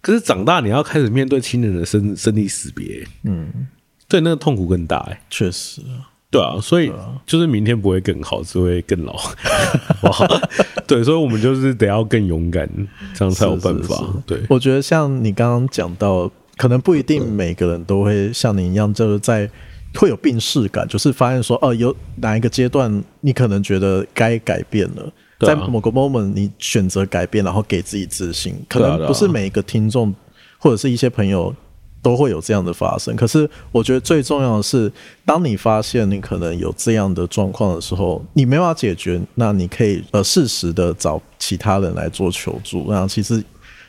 [0.00, 3.66] 可是长大你要开始面对亲人的生生离死别，嗯，
[4.08, 5.82] 对，那个痛苦更大，哎，确实。
[6.28, 6.92] 对啊，所以
[7.24, 9.14] 就是明天不会更好，只会更老。
[10.02, 10.40] 哇，
[10.86, 12.68] 对，所以我们就是得要更勇敢，
[13.14, 14.04] 这样才有办法。
[14.26, 19.48] 对，我觉得像你刚刚讲到，可能不一定每个人都会像你一样，就是在
[19.94, 25.10] 会有病逝感，就是发现说，哦，有哪一个阶段你可能觉得该改变了，
[25.40, 28.54] 在某个 moment 你选择改变，然后给自己自信。
[28.68, 30.14] 可能不是每一个听众
[30.58, 31.54] 或者是一些朋友。
[32.02, 34.92] 都会有这样的发生，可是我觉得最重要的是，
[35.24, 42.86] 当你发现你可能有这样的状况的时候，你没办法解决，那你可以呃适时的找其他人来做求助。
[42.88, 43.42] 那其实，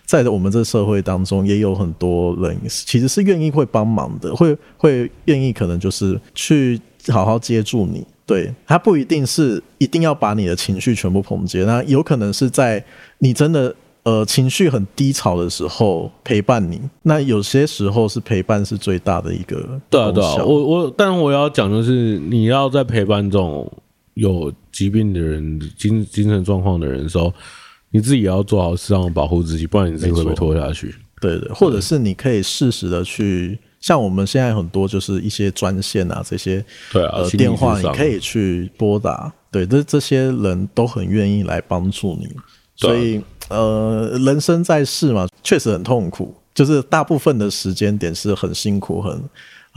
[0.03, 8.03] 在我们这社会当中，也有很多人其实是愿意会帮忙的，会会愿意可能就是去好好接住你。
[8.27, 12.85] 对，他不一定是一定要把你的情绪全部捧接，那有可能是在
[13.17, 13.73] 你真的。
[14.03, 19.57] 呃，情绪很低潮的时候陪伴你，那有些时候是陪伴是最大的一个。
[19.89, 23.69] 对啊，对啊，我我，但我要讲的是，你要在陪伴这种
[24.13, 27.33] 有疾病的人、精精神状况的人的时候，
[27.91, 30.95] 你自己也要做好适当的保护自己，不然你自己会不会拖下去？
[31.19, 42.27] 对对，或者是你可以适时的去，像我们现在很多就是一些专线啊，这些对啊、呃、电话你可以去拨打，对，这这些人都很愿意来帮助你，
[42.75, 43.21] 所以。
[43.49, 49.23] 呃，人生在世嘛，确实很痛苦，就是大部分的时间点是很辛苦，很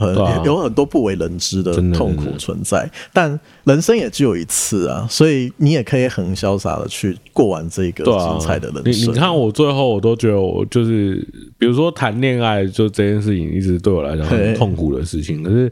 [0.01, 2.89] 很、啊、有很多不为人知的痛苦存在。
[3.13, 9.03] 但人生也只有一次啊，所以你也可以很潇洒的去过完这个精彩的人生。
[9.03, 11.15] 啊、你你看，我最后我都觉得，我就是
[11.59, 15.71] 比如说谈恋爱，就这件事情一直对我来讲很痛苦的事情，可是。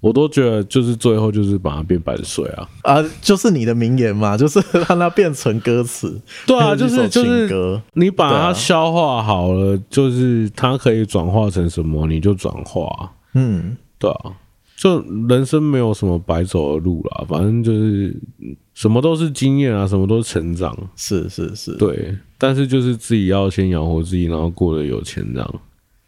[0.00, 6.20] 我都觉得，就是最后就是把它变白水啊啊，就是你的名言嘛， 就是让它变成歌词。
[6.46, 13.12] 对啊，就是就是你把它消化好了，就是它可以转化成什么，你就转化。
[13.34, 14.32] 嗯，对啊，
[14.76, 18.16] 就人生没有什么白走的路啦，反正就是
[18.72, 20.76] 什么都是经验啊，什么都是成长。
[20.96, 25.60] 是是是，对，但是就是自己要先养活自己，然后过得有钱这样。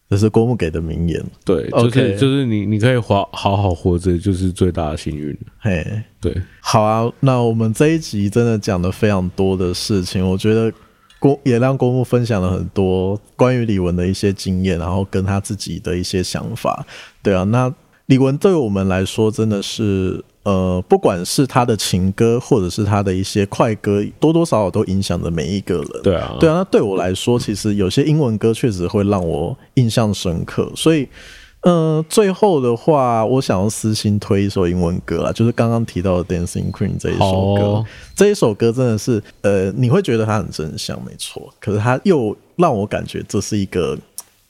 [0.08, 5.36] 这是郭牧给的名言，对，就是 Okay 就是你你可以活好好活着，就是最大的幸运。
[5.58, 5.84] 嘿，
[6.20, 10.72] 对，好啊，那我们这一集真的讲了非常多的事情，我觉得
[11.18, 16.86] 郭也让郭木分享了很多关于李玟的一些经验，然后跟他自己的一些想法。
[17.22, 17.72] 对啊，那
[18.06, 20.24] 李玟对我们来说真的是。
[20.46, 26.02] 呃，不管是他的情歌，或者是他的一些快歌，多多少少都影响着每一个人。
[26.04, 26.58] 对啊，对啊。
[26.58, 30.70] 那对我来说，其实有些英文歌确实会让我印象深刻。
[30.76, 31.08] 所以，
[31.66, 37.62] 呃，最后的话，我想要私心推一首英文歌啊，就是刚刚提到的《Dancing Queen》这一首歌。
[37.62, 41.52] 哦、这一首歌真的是，呃，你会觉得它很真相，没错。
[41.58, 43.98] 可是它又让我感觉这是一个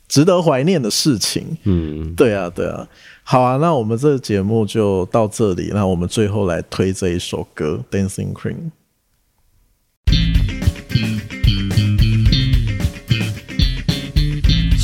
[0.06, 1.56] 值得怀念的事情。
[1.62, 2.86] 嗯，对啊，对啊。
[3.22, 5.70] 好啊，那我们这个节目就到这里。
[5.72, 8.52] 那我们最后来推这一首歌《Dancing Queen》。